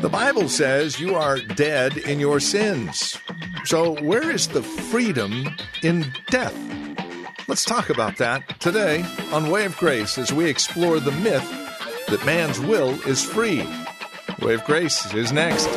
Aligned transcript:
The 0.00 0.08
Bible 0.08 0.48
says 0.48 0.98
you 0.98 1.14
are 1.14 1.38
dead 1.38 1.96
in 1.98 2.18
your 2.18 2.40
sins. 2.40 3.16
So, 3.64 3.94
where 4.02 4.30
is 4.30 4.48
the 4.48 4.62
freedom 4.62 5.56
in 5.82 6.12
death? 6.28 6.54
Let's 7.46 7.64
talk 7.64 7.90
about 7.90 8.16
that 8.16 8.58
today 8.58 9.04
on 9.32 9.48
Way 9.48 9.64
of 9.64 9.76
Grace 9.76 10.18
as 10.18 10.32
we 10.32 10.46
explore 10.50 10.98
the 10.98 11.12
myth 11.12 11.48
that 12.08 12.24
man's 12.26 12.58
will 12.58 12.90
is 13.06 13.22
free. 13.22 13.64
Way 14.40 14.54
of 14.54 14.64
Grace 14.64 15.14
is 15.14 15.30
next. 15.32 15.68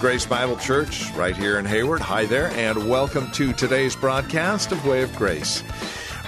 Grace 0.00 0.24
Bible 0.24 0.56
Church, 0.56 1.10
right 1.10 1.36
here 1.36 1.58
in 1.58 1.66
Hayward. 1.66 2.00
Hi 2.00 2.24
there, 2.24 2.46
and 2.52 2.88
welcome 2.88 3.30
to 3.32 3.52
today's 3.52 3.94
broadcast 3.94 4.72
of 4.72 4.86
Way 4.86 5.02
of 5.02 5.14
Grace. 5.14 5.62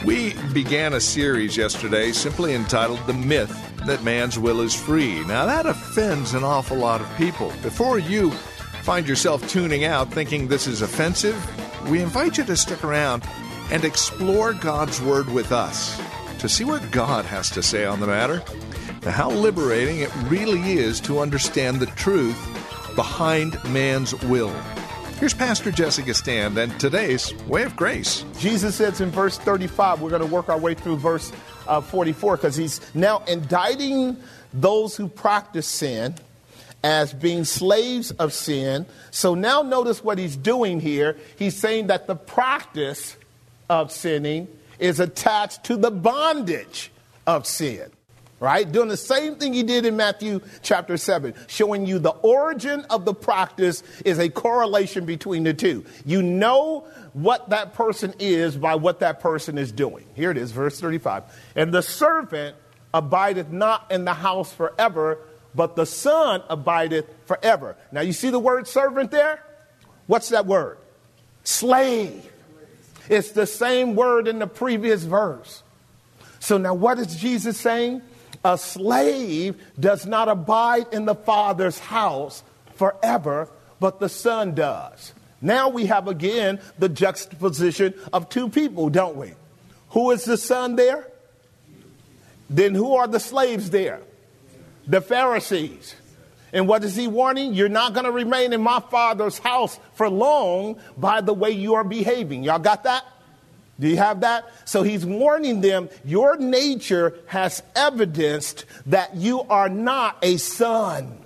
We 0.05 0.35
began 0.53 0.93
a 0.93 1.01
series 1.01 1.57
yesterday 1.57 2.13
simply 2.13 2.53
entitled 2.53 3.01
The 3.07 3.15
Myth 3.15 3.51
That 3.87 4.05
Man's 4.05 4.39
Will 4.39 4.61
is 4.61 4.75
Free. 4.75 5.25
Now, 5.25 5.47
that 5.47 5.65
offends 5.65 6.35
an 6.35 6.45
awful 6.45 6.77
lot 6.77 7.01
of 7.01 7.17
people. 7.17 7.51
Before 7.63 7.99
you 7.99 8.31
find 8.83 9.09
yourself 9.09 9.49
tuning 9.49 9.87
out 9.87 10.13
thinking 10.13 10.49
this 10.49 10.67
is 10.67 10.83
offensive, 10.83 11.35
we 11.91 12.03
invite 12.03 12.37
you 12.37 12.45
to 12.45 12.57
stick 12.57 12.85
around 12.85 13.27
and 13.71 13.87
explore 13.87 14.53
God's 14.53 15.01
Word 15.01 15.31
with 15.31 15.51
us 15.51 15.99
to 16.41 16.49
see 16.49 16.65
what 16.65 16.91
God 16.91 17.25
has 17.25 17.49
to 17.49 17.63
say 17.63 17.87
on 17.87 18.01
the 18.01 18.07
matter. 18.07 18.43
How 19.05 19.31
liberating 19.31 20.01
it 20.01 20.15
really 20.25 20.75
is 20.75 21.01
to 21.01 21.21
understand 21.21 21.81
the 21.81 21.87
truth 21.87 22.37
behind 22.95 23.63
man's 23.73 24.15
will. 24.25 24.55
Here's 25.19 25.35
Pastor 25.35 25.71
Jesse 25.71 26.03
Gistand 26.03 26.57
and 26.57 26.79
today's 26.81 27.33
Way 27.45 27.63
of 27.63 27.77
Grace. 27.77 28.25
Jesus 28.39 28.75
says 28.75 29.01
in 29.01 29.11
verse 29.11 29.39
35, 29.39 30.01
we're 30.01 30.11
going 30.11 30.21
to 30.21 30.27
work 30.27 30.49
our 30.49 30.59
way 30.59 30.75
through 30.75 30.97
verse 30.97 31.31
uh, 31.69 31.81
44 31.81 32.37
because 32.37 32.57
he's 32.57 32.81
now 32.95 33.23
indicting 33.29 34.17
those 34.53 34.97
who 34.97 35.07
practice 35.07 35.67
sin 35.67 36.17
as 36.83 37.13
being 37.13 37.45
slaves 37.45 38.11
of 38.11 38.33
sin. 38.33 38.85
So 39.13 39.35
now 39.35 39.63
notice 39.63 40.03
what 40.03 40.19
he's 40.19 40.37
doing 40.37 40.81
here. 40.81 41.17
He's 41.39 41.57
saying 41.57 41.87
that 41.87 42.09
the 42.09 42.17
practice 42.17 43.17
of 43.71 43.93
sinning 43.93 44.49
is 44.81 44.99
attached 44.99 45.65
to 45.65 45.77
the 45.77 45.93
bondage 45.93 46.91
of 47.29 47.47
sin 47.47 47.91
right? 48.43 48.71
Doing 48.73 48.89
the 48.89 48.97
same 48.97 49.37
thing 49.37 49.53
he 49.53 49.63
did 49.63 49.87
in 49.87 49.97
Matthew 49.97 50.41
chapter 50.63 50.97
7, 50.97 51.33
showing 51.47 51.87
you 51.87 52.01
the 52.01 52.11
origin 52.11 52.85
of 52.91 53.05
the 53.05 53.15
practice 53.15 53.85
is 54.05 54.19
a 54.19 54.29
correlation 54.29 55.07
between 55.07 55.45
the 55.45 55.55
two. 55.55 55.85
You 56.05 56.25
know 56.25 56.85
what 57.13 57.51
that 57.51 57.73
person 57.75 58.13
is 58.19 58.57
by 58.57 58.75
what 58.75 58.99
that 58.99 59.21
person 59.21 59.59
is 59.59 59.71
doing. 59.71 60.07
Here 60.15 60.33
it 60.33 60.37
is, 60.37 60.51
verse 60.51 60.81
35. 60.81 61.23
And 61.55 61.73
the 61.73 61.83
servant 61.83 62.57
abideth 62.93 63.51
not 63.51 63.93
in 63.93 64.05
the 64.05 64.13
house 64.13 64.53
forever, 64.53 65.19
but 65.55 65.77
the 65.77 65.87
son 65.87 66.43
abideth 66.51 67.07
forever. 67.27 67.77
Now 67.93 68.01
you 68.01 68.13
see 68.13 68.31
the 68.31 68.41
word 68.41 68.67
servant 68.67 69.13
there? 69.13 69.41
What's 70.09 70.31
that 70.31 70.47
word? 70.47 70.79
Slave. 71.45 72.29
It's 73.09 73.31
the 73.31 73.47
same 73.47 73.95
word 73.95 74.27
in 74.27 74.41
the 74.41 74.49
previous 74.49 75.05
verse. 75.05 75.63
So 76.41 76.59
now 76.59 76.75
what 76.75 76.99
is 76.99 77.15
Jesus 77.15 77.57
saying? 77.57 78.03
A 78.45 78.59
slave 78.59 79.61
does 79.79 80.07
not 80.07 80.29
abide 80.29 80.87
in 80.93 81.05
the 81.05 81.15
father's 81.15 81.79
house 81.79 82.43
forever, 82.75 83.49
but 83.79 84.01
the 84.01 84.09
son 84.09 84.55
does. 84.55 85.13
Now 85.41 85.69
we 85.69 85.87
have 85.87 86.09
again 86.09 86.61
the 86.79 86.89
juxtaposition 86.89 87.95
of 88.13 88.29
two 88.29 88.49
people, 88.49 88.91
don't 88.91 89.17
we? 89.17 89.35
Who 89.91 90.11
is 90.11 90.25
the 90.25 90.37
son 90.37 90.77
there? 90.77 91.07
Then 92.49 92.75
who 92.75 92.95
are 92.97 93.07
the 93.07 93.21
slaves 93.21 93.71
there? 93.71 94.01
The 94.87 95.01
Pharisees. 95.01 95.95
And 96.53 96.69
what 96.69 96.85
is 96.85 96.95
he 96.95 97.09
warning? 97.09 97.55
You're 97.55 97.69
not 97.69 97.95
going 97.95 98.05
to 98.05 98.13
remain 98.13 98.53
in 98.53 98.61
my 98.61 98.81
father's 98.81 99.39
house 99.39 99.79
for 99.95 100.09
long 100.11 100.79
by 100.97 101.21
the 101.21 101.33
way 101.33 101.51
you 101.51 101.75
are 101.75 101.85
behaving. 101.85 102.45
Y'all 102.45 102.59
got 102.59 102.85
that? 102.85 103.05
Do 103.83 103.89
you 103.89 103.97
have 103.97 104.21
that? 104.21 104.49
So 104.65 104.85
he's 104.85 105.05
warning 105.05 105.61
them 105.61 105.91
your 106.05 106.37
nature 106.37 107.19
has 107.27 107.65
evidenced 107.75 108.65
that 108.87 109.17
you 109.17 109.41
are 109.41 109.69
not 109.69 110.19
a 110.23 110.37
son. 110.37 111.19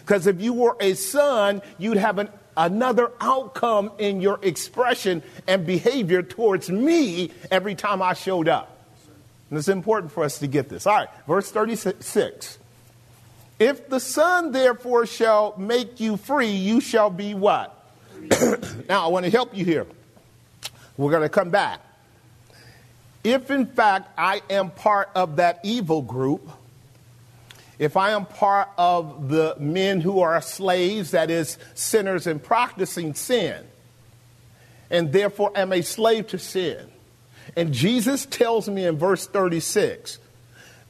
Because 0.00 0.26
if 0.26 0.40
you 0.40 0.54
were 0.54 0.78
a 0.80 0.94
son, 0.94 1.60
you'd 1.76 1.98
have 1.98 2.16
an, 2.16 2.30
another 2.56 3.12
outcome 3.20 3.92
in 3.98 4.22
your 4.22 4.38
expression 4.40 5.22
and 5.46 5.66
behavior 5.66 6.22
towards 6.22 6.70
me 6.70 7.32
every 7.50 7.74
time 7.74 8.00
I 8.00 8.14
showed 8.14 8.48
up. 8.48 8.86
And 9.50 9.58
it's 9.58 9.68
important 9.68 10.10
for 10.10 10.24
us 10.24 10.38
to 10.38 10.46
get 10.46 10.70
this. 10.70 10.86
All 10.86 10.94
right, 10.94 11.08
verse 11.26 11.50
36. 11.50 12.58
If 13.58 13.90
the 13.90 14.00
Son 14.00 14.52
therefore 14.52 15.04
shall 15.04 15.54
make 15.58 16.00
you 16.00 16.16
free, 16.16 16.48
you 16.52 16.80
shall 16.80 17.10
be 17.10 17.34
what? 17.34 17.74
now, 18.88 19.04
I 19.04 19.08
want 19.08 19.26
to 19.26 19.30
help 19.30 19.54
you 19.54 19.66
here. 19.66 19.86
We're 20.98 21.10
going 21.10 21.22
to 21.22 21.30
come 21.30 21.48
back. 21.48 21.80
If 23.24 23.50
in 23.50 23.66
fact 23.66 24.10
I 24.18 24.42
am 24.50 24.70
part 24.70 25.10
of 25.14 25.36
that 25.36 25.60
evil 25.62 26.02
group, 26.02 26.50
if 27.78 27.96
I 27.96 28.10
am 28.10 28.26
part 28.26 28.68
of 28.76 29.28
the 29.28 29.54
men 29.58 30.00
who 30.00 30.20
are 30.20 30.40
slaves, 30.40 31.12
that 31.12 31.30
is, 31.30 31.56
sinners 31.74 32.26
and 32.26 32.42
practicing 32.42 33.14
sin, 33.14 33.64
and 34.90 35.12
therefore 35.12 35.52
am 35.54 35.72
a 35.72 35.82
slave 35.82 36.26
to 36.28 36.38
sin, 36.38 36.88
and 37.56 37.72
Jesus 37.72 38.26
tells 38.26 38.68
me 38.68 38.84
in 38.84 38.98
verse 38.98 39.26
36 39.26 40.18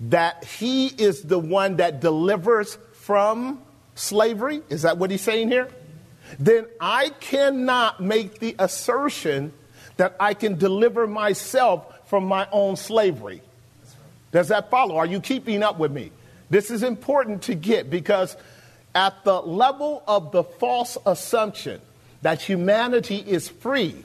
that 0.01 0.45
he 0.45 0.87
is 0.87 1.23
the 1.23 1.39
one 1.39 1.77
that 1.77 2.01
delivers 2.01 2.79
from 2.95 3.61
slavery, 3.95 4.63
is 4.71 4.83
that 4.83 4.97
what 4.97 5.11
he's 5.11 5.21
saying 5.21 5.49
here? 5.51 5.69
Then 6.39 6.67
I 6.81 7.11
cannot 7.21 8.01
make 8.01 8.39
the 8.39 8.55
assertion 8.59 9.53
that 9.99 10.17
I 10.19 10.33
can 10.33 10.57
deliver 10.57 11.07
myself 11.07 12.09
from 12.09 12.25
my 12.25 12.49
own 12.51 12.77
slavery. 12.77 13.43
Does 14.33 14.49
that 14.49 14.71
follow? 14.71 14.97
Are 14.97 15.07
you 15.07 15.21
keeping 15.21 15.63
up 15.63 15.79
with 15.79 15.93
me? 15.93 16.11
This 16.51 16.71
is 16.71 16.83
important 16.83 17.43
to 17.43 17.55
get 17.55 17.91
because 17.91 18.37
at 18.95 19.23
the 19.25 19.41
level 19.41 20.03
of 20.09 20.33
the 20.33 20.45
false 20.45 20.97
assumption 21.05 21.81
that 22.23 22.41
humanity 22.41 23.17
is 23.17 23.49
free, 23.49 24.05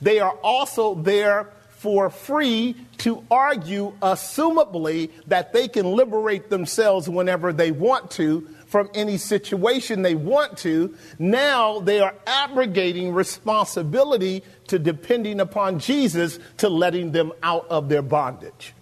they 0.00 0.20
are 0.20 0.36
also 0.42 0.94
there 0.94 1.48
for 1.70 2.08
free 2.08 2.74
to 2.98 3.22
argue, 3.30 3.92
assumably, 4.00 5.10
that 5.26 5.52
they 5.52 5.68
can 5.68 5.92
liberate 5.92 6.48
themselves 6.48 7.08
whenever 7.08 7.52
they 7.52 7.70
want 7.70 8.10
to 8.12 8.48
from 8.76 8.90
any 8.92 9.16
situation 9.16 10.02
they 10.02 10.14
want 10.14 10.58
to. 10.58 10.94
Now 11.18 11.80
they 11.80 11.98
are 12.00 12.14
abrogating 12.26 13.14
responsibility 13.14 14.42
to 14.66 14.78
depending 14.78 15.40
upon 15.40 15.78
Jesus 15.78 16.38
to 16.58 16.68
letting 16.68 17.10
them 17.10 17.32
out 17.42 17.66
of 17.70 17.88
their 17.88 18.02
bondage. 18.02 18.74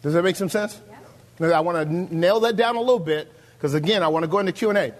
Does 0.00 0.14
that 0.14 0.22
make 0.22 0.36
some 0.36 0.48
sense? 0.48 0.80
Yeah. 1.40 1.50
I 1.50 1.60
want 1.60 1.86
to 1.86 2.16
nail 2.16 2.40
that 2.40 2.56
down 2.56 2.76
a 2.76 2.80
little 2.80 2.98
bit 2.98 3.30
because 3.58 3.74
again, 3.74 4.02
I 4.02 4.08
want 4.08 4.22
to 4.22 4.28
go 4.28 4.38
into 4.38 4.52
Q&A. 4.52 4.94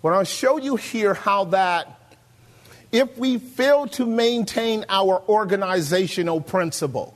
What 0.00 0.14
I'll 0.14 0.24
show 0.24 0.56
you 0.56 0.76
here 0.76 1.12
how 1.12 1.44
that 1.44 2.00
if 2.92 3.18
we 3.18 3.36
fail 3.36 3.88
to 3.88 4.06
maintain 4.06 4.86
our 4.88 5.22
organizational 5.28 6.40
principle, 6.40 7.12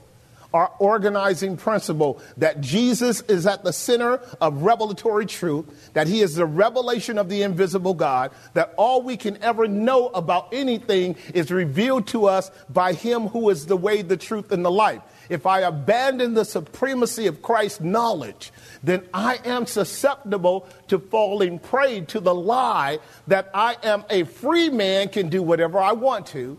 our 0.54 0.72
organizing 0.78 1.56
principle 1.56 2.22
that 2.36 2.60
Jesus 2.60 3.20
is 3.22 3.44
at 3.46 3.64
the 3.64 3.72
center 3.72 4.20
of 4.40 4.62
revelatory 4.62 5.26
truth, 5.26 5.92
that 5.94 6.06
he 6.06 6.22
is 6.22 6.36
the 6.36 6.46
revelation 6.46 7.18
of 7.18 7.28
the 7.28 7.42
invisible 7.42 7.92
God, 7.92 8.30
that 8.54 8.72
all 8.76 9.02
we 9.02 9.16
can 9.16 9.36
ever 9.42 9.66
know 9.66 10.08
about 10.08 10.54
anything 10.54 11.16
is 11.34 11.50
revealed 11.50 12.06
to 12.06 12.26
us 12.26 12.52
by 12.70 12.92
him 12.92 13.26
who 13.28 13.50
is 13.50 13.66
the 13.66 13.76
way, 13.76 14.02
the 14.02 14.16
truth, 14.16 14.52
and 14.52 14.64
the 14.64 14.70
life. 14.70 15.02
If 15.28 15.44
I 15.44 15.60
abandon 15.60 16.34
the 16.34 16.44
supremacy 16.44 17.26
of 17.26 17.42
Christ's 17.42 17.80
knowledge, 17.80 18.52
then 18.82 19.02
I 19.12 19.40
am 19.44 19.66
susceptible 19.66 20.68
to 20.88 20.98
falling 20.98 21.58
prey 21.58 22.02
to 22.02 22.20
the 22.20 22.34
lie 22.34 23.00
that 23.26 23.50
I 23.54 23.76
am 23.82 24.04
a 24.08 24.24
free 24.24 24.68
man, 24.68 25.08
can 25.08 25.30
do 25.30 25.42
whatever 25.42 25.80
I 25.80 25.92
want 25.92 26.26
to 26.28 26.58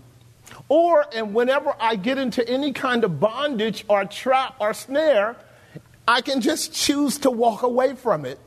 or, 0.70 1.06
and 1.14 1.34
whenever 1.34 1.76
I 1.80 1.96
get 1.96 2.18
into 2.18 2.48
any 2.48 2.74
kind 2.74 3.04
of 3.04 3.20
bondage 3.20 3.86
or 3.88 4.06
trap 4.06 4.56
or 4.60 4.74
snare, 4.74 5.36
I 6.08 6.22
can 6.22 6.42
just 6.42 6.74
choose 6.74 7.20
to 7.20 7.32
walk 7.32 7.64
away 7.64 7.96
from 7.96 8.26
it 8.26 8.40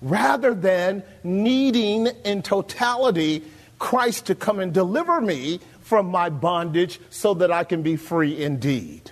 rather 0.00 0.54
than 0.54 1.02
needing 1.22 2.06
in 2.24 2.42
totality 2.42 3.42
Christ 3.78 4.26
to 4.26 4.34
come 4.34 4.60
and 4.60 4.72
deliver 4.72 5.20
me 5.20 5.60
from 5.80 6.06
my 6.06 6.30
bondage 6.30 7.00
so 7.10 7.34
that 7.34 7.50
I 7.50 7.64
can 7.64 7.82
be 7.82 7.96
free 7.96 8.42
indeed. 8.42 9.10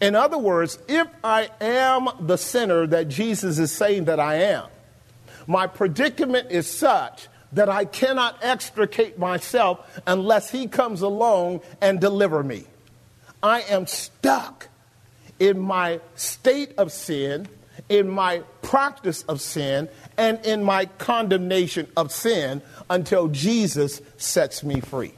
In 0.00 0.14
other 0.14 0.38
words, 0.38 0.78
if 0.86 1.08
I 1.24 1.50
am 1.60 2.08
the 2.20 2.36
sinner 2.36 2.86
that 2.86 3.08
Jesus 3.08 3.58
is 3.58 3.72
saying 3.72 4.04
that 4.04 4.20
I 4.20 4.36
am, 4.36 4.66
my 5.46 5.66
predicament 5.66 6.50
is 6.50 6.68
such 6.68 7.28
that 7.52 7.68
I 7.68 7.84
cannot 7.84 8.38
extricate 8.42 9.18
myself 9.18 10.00
unless 10.06 10.50
He 10.50 10.66
comes 10.66 11.02
along 11.02 11.60
and 11.80 12.00
deliver 12.00 12.42
me. 12.42 12.64
I 13.42 13.62
am 13.62 13.86
stuck 13.86 14.68
in 15.38 15.58
my 15.58 16.00
state 16.16 16.74
of 16.78 16.92
sin, 16.92 17.48
in 17.88 18.08
my 18.08 18.40
practice 18.62 19.22
of 19.22 19.40
sin, 19.40 19.88
and 20.16 20.44
in 20.44 20.64
my 20.64 20.86
condemnation 20.86 21.86
of 21.96 22.12
sin 22.12 22.60
until 22.90 23.28
Jesus 23.28 24.02
sets 24.16 24.64
me 24.64 24.80
free. 24.80 25.14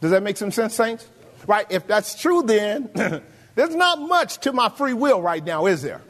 Does 0.00 0.10
that 0.12 0.22
make 0.22 0.36
some 0.36 0.50
sense, 0.50 0.74
saints? 0.74 1.06
Right? 1.46 1.66
If 1.70 1.86
that's 1.86 2.20
true, 2.20 2.42
then 2.42 2.88
there's 3.54 3.74
not 3.74 4.00
much 4.00 4.38
to 4.38 4.52
my 4.52 4.70
free 4.70 4.94
will 4.94 5.20
right 5.20 5.44
now, 5.44 5.66
is 5.66 5.82
there? 5.82 6.00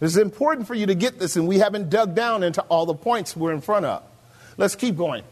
It's 0.00 0.16
important 0.16 0.66
for 0.66 0.74
you 0.74 0.86
to 0.86 0.94
get 0.94 1.18
this, 1.18 1.36
and 1.36 1.46
we 1.46 1.58
haven't 1.58 1.90
dug 1.90 2.14
down 2.14 2.42
into 2.42 2.62
all 2.62 2.86
the 2.86 2.94
points 2.94 3.36
we're 3.36 3.52
in 3.52 3.60
front 3.60 3.86
of. 3.86 4.02
Let's 4.56 4.74
keep 4.74 4.96
going. 4.96 5.24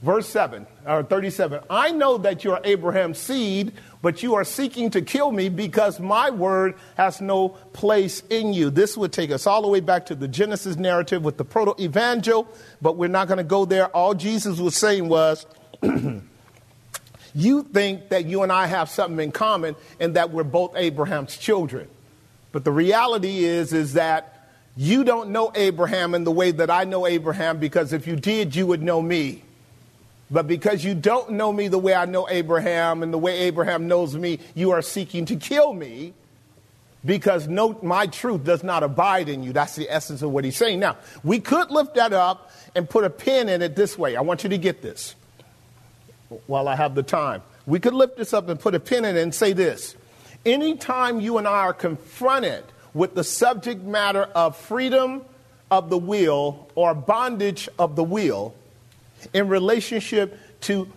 Verse 0.00 0.28
7 0.28 0.66
or 0.86 1.04
37. 1.04 1.60
I 1.70 1.92
know 1.92 2.18
that 2.18 2.42
you 2.42 2.52
are 2.52 2.60
Abraham's 2.64 3.18
seed, 3.18 3.72
but 4.00 4.22
you 4.22 4.34
are 4.34 4.42
seeking 4.42 4.90
to 4.90 5.02
kill 5.02 5.30
me 5.30 5.48
because 5.48 6.00
my 6.00 6.30
word 6.30 6.74
has 6.96 7.20
no 7.20 7.50
place 7.72 8.22
in 8.28 8.52
you. 8.52 8.70
This 8.70 8.96
would 8.96 9.12
take 9.12 9.30
us 9.30 9.46
all 9.46 9.62
the 9.62 9.68
way 9.68 9.78
back 9.78 10.06
to 10.06 10.16
the 10.16 10.26
Genesis 10.26 10.76
narrative 10.76 11.22
with 11.22 11.36
the 11.36 11.44
proto 11.44 11.80
evangel, 11.80 12.48
but 12.80 12.96
we're 12.96 13.08
not 13.08 13.28
going 13.28 13.38
to 13.38 13.44
go 13.44 13.64
there. 13.64 13.86
All 13.88 14.14
Jesus 14.14 14.58
was 14.58 14.76
saying 14.76 15.08
was, 15.08 15.46
You 17.34 17.62
think 17.62 18.10
that 18.10 18.26
you 18.26 18.42
and 18.42 18.52
I 18.52 18.66
have 18.66 18.90
something 18.90 19.18
in 19.18 19.32
common 19.32 19.76
and 19.98 20.14
that 20.16 20.30
we're 20.30 20.44
both 20.44 20.76
Abraham's 20.76 21.36
children. 21.36 21.88
But 22.52 22.64
the 22.64 22.70
reality 22.70 23.44
is, 23.44 23.72
is 23.72 23.94
that 23.94 24.48
you 24.76 25.04
don't 25.04 25.30
know 25.30 25.52
Abraham 25.54 26.14
in 26.14 26.24
the 26.24 26.30
way 26.30 26.50
that 26.50 26.70
I 26.70 26.84
know 26.84 27.06
Abraham 27.06 27.58
because 27.58 27.92
if 27.92 28.06
you 28.06 28.16
did, 28.16 28.54
you 28.54 28.66
would 28.66 28.82
know 28.82 29.02
me. 29.02 29.42
But 30.30 30.46
because 30.46 30.82
you 30.82 30.94
don't 30.94 31.32
know 31.32 31.52
me 31.52 31.68
the 31.68 31.78
way 31.78 31.94
I 31.94 32.06
know 32.06 32.26
Abraham 32.28 33.02
and 33.02 33.12
the 33.12 33.18
way 33.18 33.40
Abraham 33.40 33.86
knows 33.86 34.16
me, 34.16 34.38
you 34.54 34.70
are 34.70 34.80
seeking 34.80 35.26
to 35.26 35.36
kill 35.36 35.74
me 35.74 36.14
because 37.04 37.48
no, 37.48 37.78
my 37.82 38.06
truth 38.06 38.44
does 38.44 38.62
not 38.62 38.82
abide 38.82 39.28
in 39.28 39.42
you. 39.42 39.52
That's 39.52 39.76
the 39.76 39.90
essence 39.90 40.22
of 40.22 40.30
what 40.30 40.44
he's 40.44 40.56
saying. 40.56 40.80
Now, 40.80 40.96
we 41.22 41.38
could 41.38 41.70
lift 41.70 41.96
that 41.96 42.14
up 42.14 42.50
and 42.74 42.88
put 42.88 43.04
a 43.04 43.10
pin 43.10 43.50
in 43.50 43.60
it 43.60 43.76
this 43.76 43.98
way. 43.98 44.16
I 44.16 44.22
want 44.22 44.42
you 44.42 44.50
to 44.50 44.58
get 44.58 44.80
this 44.80 45.14
while 46.46 46.66
I 46.66 46.76
have 46.76 46.94
the 46.94 47.02
time. 47.02 47.42
We 47.66 47.78
could 47.78 47.94
lift 47.94 48.16
this 48.16 48.32
up 48.32 48.48
and 48.48 48.58
put 48.58 48.74
a 48.74 48.80
pin 48.80 49.04
in 49.04 49.16
it 49.16 49.22
and 49.22 49.34
say 49.34 49.52
this 49.52 49.96
Anytime 50.44 51.20
you 51.20 51.38
and 51.38 51.46
I 51.46 51.60
are 51.60 51.72
confronted 51.72 52.64
with 52.94 53.14
the 53.14 53.24
subject 53.24 53.82
matter 53.82 54.24
of 54.24 54.56
freedom 54.56 55.22
of 55.70 55.88
the 55.88 55.98
will 55.98 56.68
or 56.74 56.94
bondage 56.94 57.68
of 57.78 57.96
the 57.96 58.04
will 58.04 58.54
in 59.32 59.48
relationship 59.48 60.38
to 60.62 60.88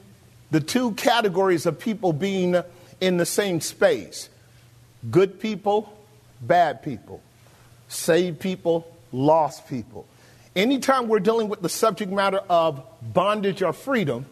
the 0.51 0.59
two 0.59 0.91
categories 0.93 1.65
of 1.65 1.79
people 1.79 2.11
being 2.11 2.55
in 3.01 3.17
the 3.17 3.25
same 3.25 3.61
space 3.61 4.29
good 5.11 5.39
people, 5.39 5.95
bad 6.41 6.81
people, 6.81 7.21
saved 7.87 8.39
people, 8.39 8.87
lost 9.11 9.67
people. 9.67 10.07
Anytime 10.55 11.07
we're 11.07 11.19
dealing 11.19 11.49
with 11.49 11.61
the 11.61 11.69
subject 11.69 12.11
matter 12.11 12.39
of 12.49 12.83
bondage 13.13 13.61
or 13.61 13.73
freedom, 13.73 14.25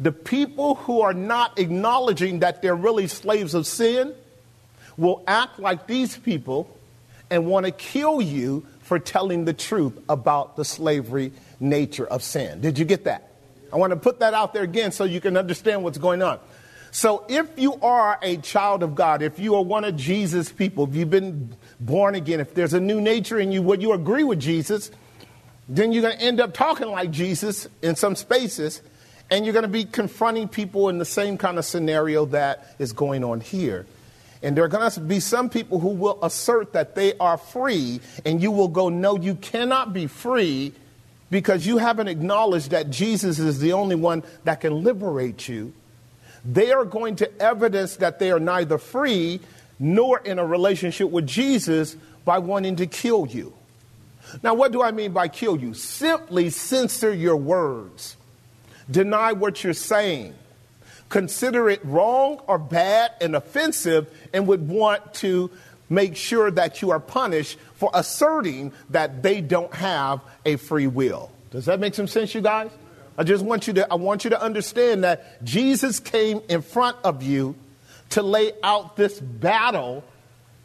the 0.00 0.10
people 0.10 0.76
who 0.76 1.02
are 1.02 1.14
not 1.14 1.58
acknowledging 1.58 2.40
that 2.40 2.62
they're 2.62 2.74
really 2.74 3.06
slaves 3.06 3.54
of 3.54 3.66
sin 3.66 4.14
will 4.98 5.22
act 5.26 5.58
like 5.58 5.86
these 5.86 6.16
people 6.18 6.76
and 7.30 7.46
want 7.46 7.64
to 7.64 7.72
kill 7.72 8.20
you 8.20 8.66
for 8.82 8.98
telling 8.98 9.44
the 9.44 9.52
truth 9.52 9.98
about 10.08 10.56
the 10.56 10.64
slavery 10.64 11.32
nature 11.60 12.06
of 12.06 12.22
sin. 12.22 12.60
Did 12.60 12.78
you 12.78 12.84
get 12.84 13.04
that? 13.04 13.32
I 13.72 13.76
want 13.76 13.92
to 13.92 13.98
put 13.98 14.20
that 14.20 14.34
out 14.34 14.54
there 14.54 14.62
again 14.62 14.92
so 14.92 15.04
you 15.04 15.20
can 15.20 15.36
understand 15.36 15.84
what's 15.84 15.98
going 15.98 16.22
on. 16.22 16.40
So, 16.90 17.26
if 17.28 17.46
you 17.58 17.74
are 17.74 18.18
a 18.22 18.38
child 18.38 18.82
of 18.82 18.94
God, 18.94 19.20
if 19.20 19.38
you 19.38 19.56
are 19.56 19.62
one 19.62 19.84
of 19.84 19.94
Jesus' 19.94 20.50
people, 20.50 20.88
if 20.88 20.94
you've 20.94 21.10
been 21.10 21.54
born 21.78 22.14
again, 22.14 22.40
if 22.40 22.54
there's 22.54 22.72
a 22.72 22.80
new 22.80 22.98
nature 22.98 23.38
in 23.38 23.52
you, 23.52 23.60
would 23.60 23.82
you 23.82 23.92
agree 23.92 24.24
with 24.24 24.40
Jesus? 24.40 24.90
Then 25.68 25.92
you're 25.92 26.00
going 26.00 26.16
to 26.16 26.24
end 26.24 26.40
up 26.40 26.54
talking 26.54 26.88
like 26.88 27.10
Jesus 27.10 27.68
in 27.82 27.94
some 27.94 28.16
spaces, 28.16 28.80
and 29.30 29.44
you're 29.44 29.52
going 29.52 29.64
to 29.64 29.68
be 29.68 29.84
confronting 29.84 30.48
people 30.48 30.88
in 30.88 30.96
the 30.96 31.04
same 31.04 31.36
kind 31.36 31.58
of 31.58 31.66
scenario 31.66 32.24
that 32.26 32.74
is 32.78 32.94
going 32.94 33.22
on 33.22 33.42
here. 33.42 33.84
And 34.42 34.56
there 34.56 34.64
are 34.64 34.68
going 34.68 34.88
to 34.90 35.00
be 35.00 35.20
some 35.20 35.50
people 35.50 35.80
who 35.80 35.88
will 35.88 36.22
assert 36.22 36.72
that 36.72 36.94
they 36.94 37.16
are 37.18 37.36
free, 37.36 38.00
and 38.24 38.40
you 38.40 38.50
will 38.50 38.68
go, 38.68 38.88
No, 38.88 39.16
you 39.16 39.34
cannot 39.34 39.92
be 39.92 40.06
free 40.06 40.72
because 41.30 41.66
you 41.66 41.78
haven't 41.78 42.08
acknowledged 42.08 42.70
that 42.70 42.90
Jesus 42.90 43.38
is 43.38 43.58
the 43.58 43.72
only 43.72 43.96
one 43.96 44.22
that 44.44 44.60
can 44.60 44.82
liberate 44.82 45.48
you. 45.48 45.72
They 46.44 46.72
are 46.72 46.84
going 46.84 47.16
to 47.16 47.42
evidence 47.42 47.96
that 47.96 48.18
they 48.18 48.30
are 48.30 48.40
neither 48.40 48.78
free 48.78 49.40
nor 49.78 50.18
in 50.20 50.38
a 50.38 50.46
relationship 50.46 51.10
with 51.10 51.26
Jesus 51.26 51.96
by 52.24 52.38
wanting 52.38 52.76
to 52.76 52.86
kill 52.86 53.26
you. 53.26 53.52
Now, 54.42 54.54
what 54.54 54.72
do 54.72 54.82
I 54.82 54.90
mean 54.90 55.12
by 55.12 55.28
kill 55.28 55.58
you? 55.58 55.74
Simply 55.74 56.50
censor 56.50 57.12
your 57.12 57.36
words, 57.36 58.16
deny 58.90 59.32
what 59.32 59.64
you're 59.64 59.74
saying 59.74 60.34
consider 61.08 61.68
it 61.68 61.84
wrong 61.84 62.40
or 62.46 62.58
bad 62.58 63.12
and 63.20 63.34
offensive 63.34 64.08
and 64.32 64.46
would 64.46 64.68
want 64.68 65.14
to 65.14 65.50
make 65.88 66.16
sure 66.16 66.50
that 66.50 66.82
you 66.82 66.90
are 66.90 67.00
punished 67.00 67.58
for 67.74 67.90
asserting 67.94 68.72
that 68.90 69.22
they 69.22 69.40
don't 69.40 69.72
have 69.74 70.20
a 70.44 70.56
free 70.56 70.86
will. 70.86 71.30
Does 71.50 71.64
that 71.64 71.80
make 71.80 71.94
some 71.94 72.06
sense, 72.06 72.34
you 72.34 72.40
guys? 72.40 72.70
I 73.16 73.24
just 73.24 73.44
want 73.44 73.66
you 73.66 73.72
to 73.74 73.92
I 73.92 73.96
want 73.96 74.24
you 74.24 74.30
to 74.30 74.40
understand 74.40 75.02
that 75.04 75.42
Jesus 75.44 75.98
came 75.98 76.40
in 76.48 76.62
front 76.62 76.96
of 77.02 77.22
you 77.22 77.56
to 78.10 78.22
lay 78.22 78.52
out 78.62 78.96
this 78.96 79.18
battle 79.18 80.04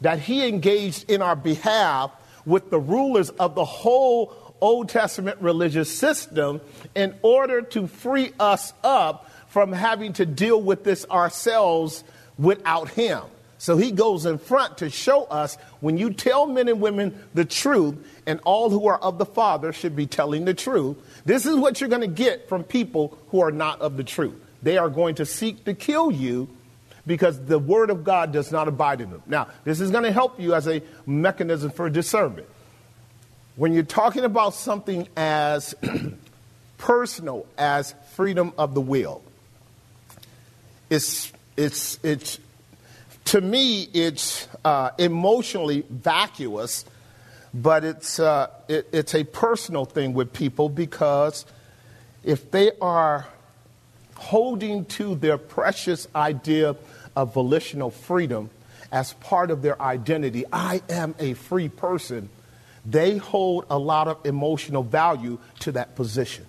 that 0.02 0.20
he 0.20 0.46
engaged 0.46 1.10
in 1.10 1.20
our 1.20 1.34
behalf 1.34 2.12
with 2.46 2.70
the 2.70 2.78
rulers 2.78 3.30
of 3.30 3.54
the 3.54 3.64
whole 3.64 4.54
Old 4.60 4.88
Testament 4.88 5.38
religious 5.40 5.94
system 5.94 6.60
in 6.94 7.14
order 7.22 7.60
to 7.62 7.86
free 7.86 8.32
us 8.38 8.72
up 8.84 9.28
from 9.54 9.70
having 9.70 10.12
to 10.12 10.26
deal 10.26 10.60
with 10.60 10.82
this 10.82 11.06
ourselves 11.08 12.02
without 12.36 12.88
Him. 12.88 13.22
So 13.58 13.76
he 13.76 13.92
goes 13.92 14.26
in 14.26 14.38
front 14.38 14.78
to 14.78 14.90
show 14.90 15.22
us 15.26 15.56
when 15.78 15.96
you 15.96 16.12
tell 16.12 16.46
men 16.46 16.66
and 16.66 16.80
women 16.80 17.16
the 17.34 17.44
truth, 17.44 17.94
and 18.26 18.40
all 18.44 18.68
who 18.68 18.88
are 18.88 18.98
of 18.98 19.16
the 19.16 19.24
Father 19.24 19.72
should 19.72 19.94
be 19.94 20.06
telling 20.08 20.44
the 20.44 20.54
truth, 20.54 20.96
this 21.24 21.46
is 21.46 21.54
what 21.54 21.80
you're 21.80 21.88
going 21.88 22.00
to 22.02 22.08
get 22.08 22.48
from 22.48 22.64
people 22.64 23.16
who 23.28 23.42
are 23.42 23.52
not 23.52 23.80
of 23.80 23.96
the 23.96 24.02
truth. 24.02 24.34
They 24.64 24.76
are 24.76 24.88
going 24.88 25.14
to 25.14 25.24
seek 25.24 25.64
to 25.66 25.72
kill 25.72 26.10
you 26.10 26.48
because 27.06 27.38
the 27.44 27.60
Word 27.60 27.90
of 27.90 28.02
God 28.02 28.32
does 28.32 28.50
not 28.50 28.66
abide 28.66 29.00
in 29.00 29.10
them. 29.10 29.22
Now, 29.24 29.46
this 29.62 29.80
is 29.80 29.92
going 29.92 30.02
to 30.02 30.12
help 30.12 30.40
you 30.40 30.54
as 30.54 30.66
a 30.66 30.82
mechanism 31.06 31.70
for 31.70 31.88
discernment. 31.88 32.48
When 33.54 33.72
you're 33.72 33.84
talking 33.84 34.24
about 34.24 34.54
something 34.54 35.06
as 35.16 35.76
personal 36.76 37.46
as 37.56 37.94
freedom 38.14 38.52
of 38.58 38.74
the 38.74 38.80
will, 38.80 39.22
it's, 40.90 41.32
it's, 41.56 41.98
it's, 42.02 42.38
to 43.26 43.40
me, 43.40 43.88
it's 43.92 44.48
uh, 44.64 44.90
emotionally 44.98 45.84
vacuous, 45.88 46.84
but 47.52 47.84
it's, 47.84 48.18
uh, 48.18 48.48
it, 48.68 48.88
it's 48.92 49.14
a 49.14 49.24
personal 49.24 49.84
thing 49.84 50.14
with 50.14 50.32
people 50.32 50.68
because 50.68 51.46
if 52.22 52.50
they 52.50 52.72
are 52.80 53.26
holding 54.16 54.84
to 54.86 55.14
their 55.16 55.38
precious 55.38 56.06
idea 56.14 56.76
of 57.16 57.34
volitional 57.34 57.90
freedom 57.90 58.50
as 58.92 59.12
part 59.14 59.50
of 59.50 59.62
their 59.62 59.80
identity. 59.82 60.44
I 60.52 60.82
am 60.88 61.14
a 61.18 61.34
free 61.34 61.68
person. 61.68 62.28
They 62.86 63.16
hold 63.16 63.66
a 63.70 63.78
lot 63.78 64.08
of 64.08 64.24
emotional 64.24 64.82
value 64.82 65.38
to 65.60 65.72
that 65.72 65.96
position. 65.96 66.46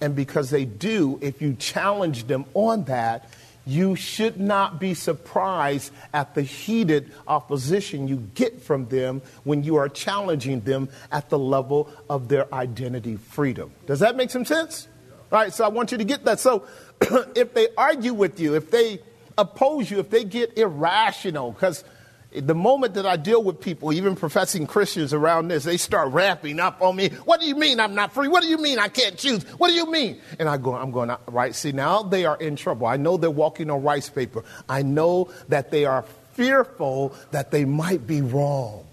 And 0.00 0.14
because 0.14 0.50
they 0.50 0.64
do, 0.64 1.18
if 1.20 1.42
you 1.42 1.54
challenge 1.54 2.26
them 2.26 2.44
on 2.54 2.84
that, 2.84 3.28
you 3.68 3.96
should 3.96 4.40
not 4.40 4.80
be 4.80 4.94
surprised 4.94 5.92
at 6.14 6.34
the 6.34 6.40
heated 6.40 7.12
opposition 7.26 8.08
you 8.08 8.16
get 8.34 8.62
from 8.62 8.86
them 8.86 9.20
when 9.44 9.62
you 9.62 9.76
are 9.76 9.90
challenging 9.90 10.60
them 10.62 10.88
at 11.12 11.28
the 11.28 11.38
level 11.38 11.90
of 12.08 12.28
their 12.28 12.52
identity 12.54 13.16
freedom. 13.16 13.70
Does 13.86 14.00
that 14.00 14.16
make 14.16 14.30
some 14.30 14.46
sense? 14.46 14.88
All 15.30 15.38
right, 15.38 15.52
so 15.52 15.66
I 15.66 15.68
want 15.68 15.92
you 15.92 15.98
to 15.98 16.04
get 16.04 16.24
that. 16.24 16.40
So 16.40 16.66
if 17.36 17.52
they 17.52 17.68
argue 17.76 18.14
with 18.14 18.40
you, 18.40 18.54
if 18.54 18.70
they 18.70 19.00
oppose 19.36 19.90
you, 19.90 19.98
if 19.98 20.08
they 20.08 20.24
get 20.24 20.56
irrational, 20.56 21.52
because 21.52 21.84
the 22.32 22.54
moment 22.54 22.94
that 22.94 23.06
I 23.06 23.16
deal 23.16 23.42
with 23.42 23.60
people, 23.60 23.92
even 23.92 24.14
professing 24.14 24.66
Christians 24.66 25.14
around 25.14 25.48
this, 25.48 25.64
they 25.64 25.78
start 25.78 26.12
ramping 26.12 26.60
up 26.60 26.82
on 26.82 26.94
me. 26.96 27.08
What 27.24 27.40
do 27.40 27.46
you 27.46 27.56
mean 27.56 27.80
I'm 27.80 27.94
not 27.94 28.12
free? 28.12 28.28
What 28.28 28.42
do 28.42 28.48
you 28.48 28.58
mean 28.58 28.78
I 28.78 28.88
can't 28.88 29.16
choose? 29.16 29.42
What 29.58 29.68
do 29.68 29.74
you 29.74 29.90
mean? 29.90 30.20
And 30.38 30.48
I 30.48 30.58
go, 30.58 30.74
I'm 30.74 30.90
going, 30.90 31.10
right. 31.26 31.54
See, 31.54 31.72
now 31.72 32.02
they 32.02 32.26
are 32.26 32.36
in 32.36 32.56
trouble. 32.56 32.86
I 32.86 32.98
know 32.98 33.16
they're 33.16 33.30
walking 33.30 33.70
on 33.70 33.82
rice 33.82 34.10
paper. 34.10 34.44
I 34.68 34.82
know 34.82 35.30
that 35.48 35.70
they 35.70 35.86
are 35.86 36.04
fearful 36.34 37.14
that 37.30 37.50
they 37.50 37.64
might 37.64 38.06
be 38.06 38.20
wrong. 38.20 38.84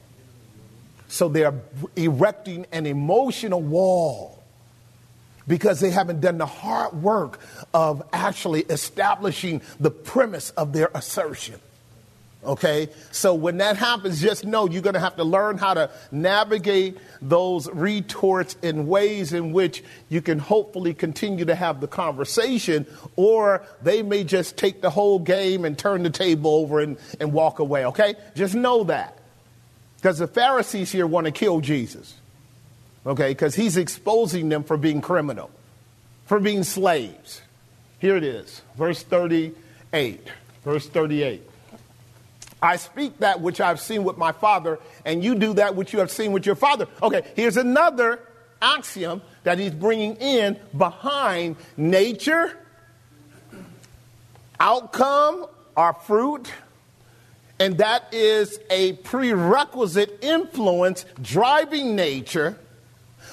So 1.10 1.28
they 1.28 1.44
are 1.44 1.56
erecting 1.96 2.66
an 2.72 2.86
emotional 2.86 3.62
wall 3.62 4.44
because 5.48 5.80
they 5.80 5.92
haven't 5.92 6.22
done 6.22 6.38
the 6.38 6.46
hard 6.46 6.94
work 6.94 7.40
of 7.74 8.02
actually 8.14 8.62
establishing 8.62 9.62
the 9.80 9.92
premise 9.92 10.52
of 10.52 10.72
their 10.74 10.90
assertion. 10.96 11.60
Okay? 12.46 12.90
So 13.12 13.34
when 13.34 13.58
that 13.58 13.78
happens, 13.78 14.22
just 14.22 14.46
know 14.46 14.70
you're 14.70 14.82
going 14.82 14.94
to 14.94 15.00
have 15.00 15.16
to 15.18 15.24
learn 15.24 15.58
how 15.58 15.74
to 15.74 15.90
navigate 16.12 16.98
those 17.22 17.70
retorts 17.72 18.56
in 18.62 18.88
ways 18.88 19.34
in 19.34 19.52
which 19.52 19.84
you 20.10 20.22
can 20.22 20.40
hopefully 20.40 20.94
continue 20.94 21.46
to 21.46 21.56
have 21.56 21.82
the 21.82 21.88
conversation, 21.88 22.86
or 23.16 23.66
they 23.82 24.04
may 24.04 24.24
just 24.24 24.58
take 24.58 24.82
the 24.82 24.90
whole 24.90 25.20
game 25.20 25.66
and 25.66 25.78
turn 25.78 26.04
the 26.04 26.10
table 26.10 26.52
over 26.56 26.80
and, 26.80 26.98
and 27.20 27.34
walk 27.34 27.60
away. 27.60 27.86
Okay? 27.86 28.16
Just 28.36 28.56
know 28.56 28.84
that. 28.86 29.18
Because 29.98 30.20
the 30.20 30.28
Pharisees 30.28 30.92
here 30.92 31.08
want 31.08 31.26
to 31.26 31.32
kill 31.32 31.62
Jesus. 31.62 32.14
Okay? 33.06 33.30
Because 33.30 33.56
he's 33.56 33.78
exposing 33.78 34.50
them 34.50 34.64
for 34.64 34.78
being 34.78 35.02
criminal, 35.02 35.50
for 36.26 36.40
being 36.40 36.64
slaves. 36.64 37.42
Here 38.00 38.16
it 38.16 38.24
is, 38.24 38.62
verse 38.78 39.02
38. 39.02 40.28
Verse 40.64 40.88
38. 40.88 41.42
I 42.66 42.78
speak 42.78 43.20
that 43.20 43.42
which 43.42 43.62
I've 43.62 43.80
seen 43.80 44.04
with 44.04 44.18
my 44.18 44.32
father, 44.32 44.80
and 45.06 45.24
you 45.24 45.36
do 45.36 45.54
that 45.54 45.76
which 45.76 45.94
you 45.94 46.00
have 46.00 46.12
seen 46.12 46.32
with 46.32 46.46
your 46.46 46.56
father. 46.56 46.88
Okay, 47.02 47.22
here's 47.36 47.58
another 47.58 48.20
axiom 48.62 49.22
that 49.44 49.60
he's 49.60 49.72
bringing 49.72 50.16
in 50.16 50.60
behind 50.76 51.58
nature, 51.78 52.58
outcome, 54.60 55.46
or 55.78 55.94
fruit, 55.94 56.52
and 57.60 57.78
that 57.78 58.14
is 58.14 58.60
a 58.70 58.94
prerequisite 58.94 60.20
influence 60.22 61.06
driving 61.22 61.96
nature, 61.96 62.58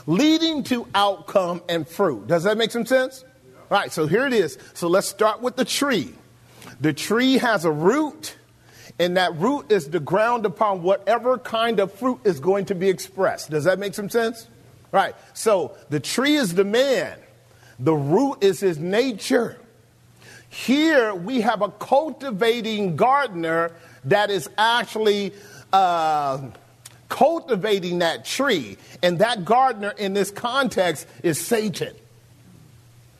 leading 0.06 0.62
to 0.64 0.86
outcome 0.94 1.62
and 1.68 1.88
fruit. 1.88 2.26
Does 2.26 2.44
that 2.44 2.58
make 2.58 2.70
some 2.70 2.86
sense? 2.86 3.24
All 3.70 3.78
right, 3.78 3.90
so 3.90 4.06
here 4.06 4.26
it 4.26 4.32
is. 4.32 4.58
So 4.74 4.88
let's 4.88 5.08
start 5.08 5.40
with 5.40 5.56
the 5.56 5.64
tree. 5.64 6.12
The 6.80 6.92
tree 6.92 7.38
has 7.38 7.64
a 7.64 7.70
root 7.70 8.36
and 8.98 9.16
that 9.16 9.36
root 9.36 9.72
is 9.72 9.88
the 9.88 10.00
ground 10.00 10.46
upon 10.46 10.82
whatever 10.82 11.38
kind 11.38 11.80
of 11.80 11.92
fruit 11.92 12.20
is 12.24 12.40
going 12.40 12.66
to 12.66 12.74
be 12.74 12.88
expressed. 12.88 13.50
Does 13.50 13.64
that 13.64 13.78
make 13.78 13.94
some 13.94 14.10
sense? 14.10 14.46
Right. 14.90 15.14
So 15.32 15.76
the 15.88 16.00
tree 16.00 16.36
is 16.36 16.54
the 16.54 16.64
man, 16.64 17.18
the 17.78 17.94
root 17.94 18.38
is 18.42 18.60
his 18.60 18.78
nature. 18.78 19.58
Here 20.50 21.14
we 21.14 21.40
have 21.40 21.62
a 21.62 21.70
cultivating 21.70 22.96
gardener 22.96 23.72
that 24.04 24.30
is 24.30 24.50
actually 24.58 25.32
uh, 25.72 26.42
cultivating 27.08 28.00
that 28.00 28.26
tree. 28.26 28.76
And 29.02 29.18
that 29.20 29.46
gardener 29.46 29.94
in 29.96 30.12
this 30.12 30.30
context 30.30 31.06
is 31.22 31.40
Satan. 31.40 31.94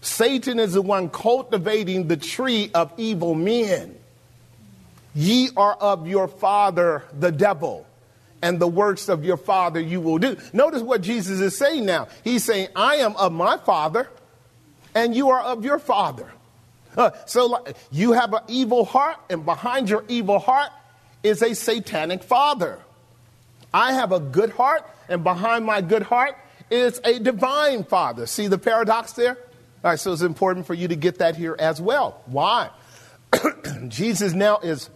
Satan 0.02 0.58
is 0.58 0.74
the 0.74 0.82
one 0.82 1.08
cultivating 1.08 2.08
the 2.08 2.16
tree 2.16 2.70
of 2.74 2.92
evil 2.98 3.34
men. 3.34 3.96
Ye 5.14 5.50
are 5.56 5.74
of 5.74 6.06
your 6.06 6.28
father, 6.28 7.04
the 7.18 7.30
devil, 7.30 7.86
and 8.40 8.58
the 8.58 8.66
works 8.66 9.08
of 9.08 9.24
your 9.24 9.36
father 9.36 9.80
you 9.80 10.00
will 10.00 10.18
do. 10.18 10.36
Notice 10.52 10.82
what 10.82 11.00
Jesus 11.02 11.40
is 11.40 11.56
saying 11.56 11.86
now. 11.86 12.08
He's 12.24 12.44
saying, 12.44 12.68
I 12.74 12.96
am 12.96 13.14
of 13.16 13.32
my 13.32 13.56
father, 13.58 14.08
and 14.94 15.14
you 15.14 15.30
are 15.30 15.40
of 15.40 15.64
your 15.64 15.78
father. 15.78 16.30
Uh, 16.96 17.10
so 17.26 17.46
like, 17.46 17.76
you 17.90 18.12
have 18.12 18.32
an 18.34 18.42
evil 18.48 18.84
heart, 18.84 19.16
and 19.30 19.44
behind 19.44 19.88
your 19.88 20.04
evil 20.08 20.38
heart 20.38 20.70
is 21.22 21.42
a 21.42 21.54
satanic 21.54 22.22
father. 22.22 22.78
I 23.72 23.92
have 23.92 24.12
a 24.12 24.20
good 24.20 24.50
heart, 24.50 24.88
and 25.08 25.22
behind 25.22 25.64
my 25.64 25.80
good 25.80 26.02
heart 26.02 26.36
is 26.70 27.00
a 27.04 27.18
divine 27.18 27.84
father. 27.84 28.26
See 28.26 28.48
the 28.48 28.58
paradox 28.58 29.12
there? 29.12 29.36
All 29.84 29.90
right, 29.90 30.00
so 30.00 30.12
it's 30.12 30.22
important 30.22 30.66
for 30.66 30.74
you 30.74 30.88
to 30.88 30.96
get 30.96 31.18
that 31.18 31.36
here 31.36 31.56
as 31.58 31.80
well. 31.80 32.22
Why? 32.26 32.70
Jesus 33.88 34.32
now 34.32 34.58
is 34.58 34.90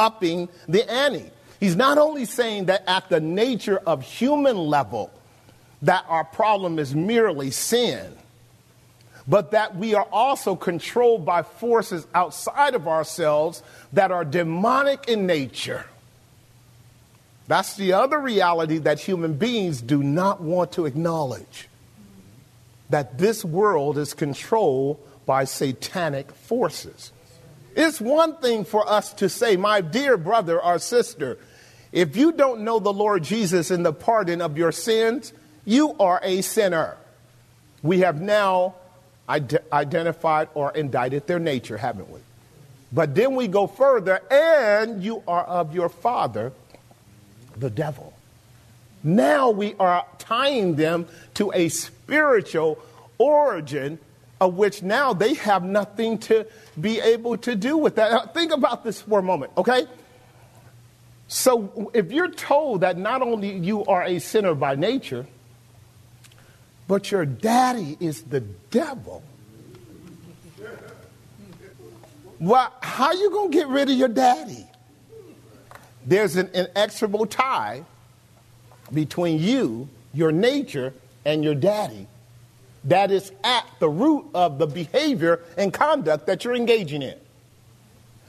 upping 0.00 0.48
the 0.66 0.90
ante. 0.90 1.30
He's 1.60 1.76
not 1.76 1.98
only 1.98 2.24
saying 2.24 2.64
that 2.66 2.82
at 2.88 3.10
the 3.10 3.20
nature 3.20 3.78
of 3.86 4.02
human 4.02 4.56
level, 4.56 5.12
that 5.82 6.06
our 6.08 6.24
problem 6.24 6.78
is 6.78 6.94
merely 6.94 7.50
sin, 7.50 8.14
but 9.28 9.50
that 9.50 9.76
we 9.76 9.94
are 9.94 10.08
also 10.10 10.56
controlled 10.56 11.26
by 11.26 11.42
forces 11.42 12.06
outside 12.14 12.74
of 12.74 12.88
ourselves 12.88 13.62
that 13.92 14.10
are 14.10 14.24
demonic 14.24 15.06
in 15.08 15.26
nature. 15.26 15.84
That's 17.46 17.76
the 17.76 17.92
other 17.92 18.18
reality 18.18 18.78
that 18.78 19.00
human 19.00 19.34
beings 19.34 19.82
do 19.82 20.02
not 20.02 20.40
want 20.40 20.72
to 20.72 20.86
acknowledge. 20.86 21.68
That 22.88 23.18
this 23.18 23.44
world 23.44 23.98
is 23.98 24.14
controlled 24.14 24.98
by 25.26 25.44
satanic 25.44 26.32
forces. 26.32 27.12
It's 27.74 28.00
one 28.00 28.36
thing 28.36 28.64
for 28.64 28.88
us 28.88 29.12
to 29.14 29.28
say, 29.28 29.56
my 29.56 29.80
dear 29.80 30.16
brother 30.16 30.62
or 30.62 30.78
sister, 30.78 31.38
if 31.92 32.16
you 32.16 32.32
don't 32.32 32.60
know 32.62 32.78
the 32.78 32.92
Lord 32.92 33.22
Jesus 33.24 33.70
in 33.70 33.82
the 33.82 33.92
pardon 33.92 34.40
of 34.40 34.56
your 34.56 34.72
sins, 34.72 35.32
you 35.64 35.96
are 35.98 36.20
a 36.22 36.42
sinner. 36.42 36.96
We 37.82 38.00
have 38.00 38.20
now 38.20 38.74
identified 39.28 40.48
or 40.54 40.72
indicted 40.72 41.26
their 41.26 41.38
nature, 41.38 41.76
haven't 41.76 42.10
we? 42.10 42.20
But 42.92 43.14
then 43.14 43.36
we 43.36 43.46
go 43.46 43.68
further, 43.68 44.20
and 44.30 45.02
you 45.02 45.22
are 45.28 45.44
of 45.44 45.74
your 45.74 45.88
father, 45.88 46.52
the 47.56 47.70
devil. 47.70 48.12
Now 49.04 49.50
we 49.50 49.74
are 49.78 50.04
tying 50.18 50.74
them 50.74 51.06
to 51.34 51.52
a 51.54 51.68
spiritual 51.68 52.78
origin 53.18 53.98
of 54.40 54.54
which 54.54 54.82
now 54.82 55.12
they 55.12 55.34
have 55.34 55.62
nothing 55.62 56.18
to 56.18 56.46
be 56.80 57.00
able 57.00 57.36
to 57.38 57.54
do 57.54 57.76
with 57.76 57.96
that. 57.96 58.10
Now, 58.10 58.26
think 58.26 58.52
about 58.52 58.84
this 58.84 59.00
for 59.02 59.18
a 59.18 59.22
moment, 59.22 59.52
okay? 59.56 59.86
So 61.28 61.90
if 61.94 62.10
you're 62.10 62.30
told 62.30 62.80
that 62.80 62.98
not 62.98 63.22
only 63.22 63.56
you 63.56 63.84
are 63.84 64.02
a 64.02 64.18
sinner 64.18 64.54
by 64.54 64.74
nature, 64.74 65.26
but 66.88 67.10
your 67.10 67.24
daddy 67.24 67.96
is 68.00 68.22
the 68.22 68.40
devil. 68.40 69.22
Well, 72.40 72.72
how 72.80 73.06
are 73.06 73.14
you 73.14 73.30
going 73.30 73.52
to 73.52 73.56
get 73.58 73.68
rid 73.68 73.90
of 73.90 73.96
your 73.96 74.08
daddy? 74.08 74.66
There's 76.04 76.36
an 76.36 76.48
inexorable 76.54 77.26
tie 77.26 77.84
between 78.92 79.38
you, 79.38 79.88
your 80.12 80.32
nature, 80.32 80.94
and 81.24 81.44
your 81.44 81.54
daddy 81.54 82.06
that 82.84 83.10
is 83.10 83.32
at 83.44 83.66
the 83.78 83.88
root 83.88 84.26
of 84.34 84.58
the 84.58 84.66
behavior 84.66 85.40
and 85.56 85.72
conduct 85.72 86.26
that 86.26 86.44
you're 86.44 86.54
engaging 86.54 87.02
in. 87.02 87.16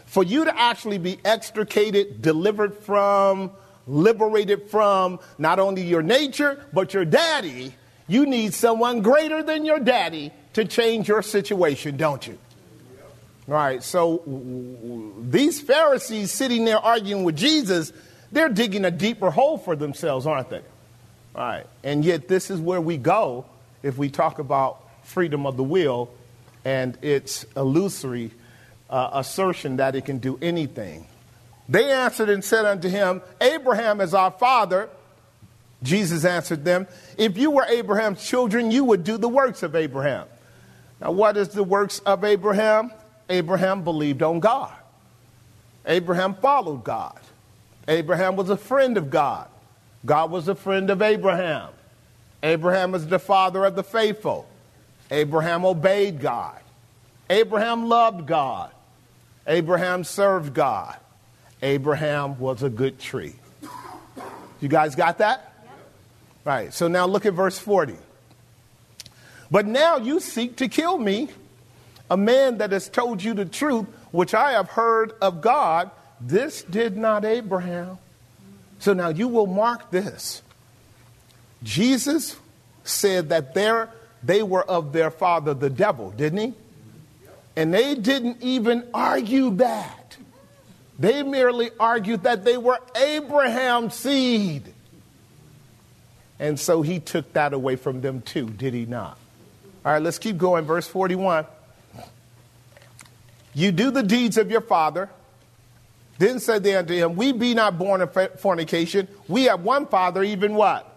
For 0.05 0.23
you 0.23 0.45
to 0.45 0.59
actually 0.59 0.97
be 0.97 1.19
extricated, 1.23 2.21
delivered 2.21 2.75
from, 2.75 3.51
liberated 3.87 4.69
from 4.69 5.19
not 5.37 5.59
only 5.59 5.83
your 5.83 6.01
nature, 6.01 6.65
but 6.73 6.93
your 6.93 7.05
daddy, 7.05 7.73
you 8.07 8.25
need 8.25 8.53
someone 8.53 9.01
greater 9.01 9.41
than 9.41 9.63
your 9.63 9.79
daddy 9.79 10.31
to 10.53 10.65
change 10.65 11.07
your 11.07 11.21
situation, 11.21 11.95
don't 11.95 12.27
you? 12.27 12.37
All 13.47 13.55
right, 13.55 13.81
so 13.81 14.21
these 15.29 15.61
Pharisees 15.61 16.31
sitting 16.31 16.65
there 16.65 16.77
arguing 16.77 17.23
with 17.23 17.37
Jesus, 17.37 17.91
they're 18.31 18.49
digging 18.49 18.85
a 18.85 18.91
deeper 18.91 19.31
hole 19.31 19.57
for 19.57 19.75
themselves, 19.75 20.25
aren't 20.27 20.49
they? 20.49 20.61
All 21.35 21.47
right, 21.47 21.67
and 21.83 22.03
yet 22.03 22.27
this 22.27 22.51
is 22.51 22.59
where 22.59 22.81
we 22.81 22.97
go 22.97 23.45
if 23.83 23.97
we 23.97 24.09
talk 24.09 24.39
about 24.39 24.83
freedom 25.03 25.45
of 25.45 25.57
the 25.57 25.63
will 25.63 26.09
and 26.63 26.97
its 27.01 27.45
illusory 27.55 28.31
uh, 28.89 29.09
assertion 29.13 29.77
that 29.77 29.95
it 29.95 30.05
can 30.05 30.19
do 30.19 30.37
anything. 30.41 31.07
They 31.69 31.91
answered 31.91 32.29
and 32.29 32.43
said 32.43 32.65
unto 32.65 32.89
him, 32.89 33.21
Abraham 33.39 34.01
is 34.01 34.13
our 34.13 34.31
father. 34.31 34.89
Jesus 35.83 36.25
answered 36.25 36.65
them, 36.65 36.87
If 37.17 37.37
you 37.37 37.51
were 37.51 37.65
Abraham's 37.65 38.23
children, 38.23 38.71
you 38.71 38.83
would 38.83 39.03
do 39.03 39.17
the 39.17 39.29
works 39.29 39.63
of 39.63 39.75
Abraham. 39.75 40.27
Now, 40.99 41.11
what 41.11 41.37
is 41.37 41.49
the 41.49 41.63
works 41.63 41.99
of 41.99 42.23
Abraham? 42.23 42.91
Abraham 43.29 43.83
believed 43.83 44.21
on 44.21 44.39
God. 44.39 44.73
Abraham 45.85 46.35
followed 46.35 46.83
God. 46.83 47.19
Abraham 47.87 48.35
was 48.35 48.49
a 48.49 48.57
friend 48.57 48.97
of 48.97 49.09
God. 49.09 49.47
God 50.05 50.29
was 50.29 50.47
a 50.47 50.55
friend 50.55 50.89
of 50.89 51.01
Abraham. 51.01 51.69
Abraham 52.43 52.95
is 52.95 53.07
the 53.07 53.19
father 53.19 53.65
of 53.65 53.75
the 53.75 53.83
faithful. 53.83 54.47
Abraham 55.09 55.65
obeyed 55.65 56.19
God. 56.19 56.59
Abraham 57.29 57.87
loved 57.87 58.25
God. 58.25 58.71
Abraham 59.47 60.03
served 60.03 60.53
God. 60.53 60.97
Abraham 61.61 62.39
was 62.39 62.63
a 62.63 62.69
good 62.69 62.99
tree. 62.99 63.35
You 64.59 64.67
guys 64.67 64.95
got 64.95 65.19
that? 65.19 65.53
Right. 66.43 66.73
So 66.73 66.87
now 66.87 67.05
look 67.05 67.25
at 67.25 67.33
verse 67.33 67.57
40. 67.59 67.95
But 69.49 69.65
now 69.65 69.97
you 69.97 70.19
seek 70.19 70.57
to 70.57 70.67
kill 70.67 70.97
me, 70.97 71.29
a 72.09 72.17
man 72.17 72.59
that 72.59 72.71
has 72.71 72.89
told 72.89 73.21
you 73.21 73.33
the 73.33 73.45
truth, 73.45 73.85
which 74.11 74.33
I 74.33 74.53
have 74.53 74.69
heard 74.69 75.13
of 75.21 75.41
God. 75.41 75.91
This 76.19 76.63
did 76.63 76.97
not 76.97 77.25
Abraham. 77.25 77.97
So 78.79 78.93
now 78.93 79.09
you 79.09 79.27
will 79.27 79.47
mark 79.47 79.91
this. 79.91 80.41
Jesus 81.63 82.35
said 82.83 83.29
that 83.29 83.53
they 84.23 84.43
were 84.43 84.63
of 84.63 84.93
their 84.93 85.11
father, 85.11 85.53
the 85.53 85.69
devil, 85.69 86.11
didn't 86.11 86.39
he? 86.39 86.53
And 87.55 87.73
they 87.73 87.95
didn't 87.95 88.37
even 88.41 88.87
argue 88.93 89.51
that. 89.55 90.17
They 90.97 91.23
merely 91.23 91.71
argued 91.79 92.23
that 92.23 92.43
they 92.45 92.57
were 92.57 92.79
Abraham's 92.95 93.95
seed. 93.95 94.73
And 96.39 96.59
so 96.59 96.81
he 96.81 96.99
took 96.99 97.33
that 97.33 97.53
away 97.53 97.75
from 97.75 98.01
them 98.01 98.21
too, 98.21 98.49
did 98.49 98.73
he 98.73 98.85
not? 98.85 99.17
All 99.85 99.93
right, 99.93 100.01
let's 100.01 100.19
keep 100.19 100.37
going. 100.37 100.65
Verse 100.65 100.87
41. 100.87 101.45
You 103.53 103.71
do 103.71 103.91
the 103.91 104.03
deeds 104.03 104.37
of 104.37 104.49
your 104.49 104.61
father. 104.61 105.09
Then 106.19 106.39
said 106.39 106.63
they 106.63 106.75
unto 106.75 106.93
him, 106.93 107.15
We 107.15 107.31
be 107.31 107.53
not 107.53 107.79
born 107.79 108.01
of 108.01 108.39
fornication. 108.39 109.07
We 109.27 109.45
have 109.45 109.63
one 109.63 109.87
father, 109.87 110.23
even 110.23 110.53
what? 110.53 110.87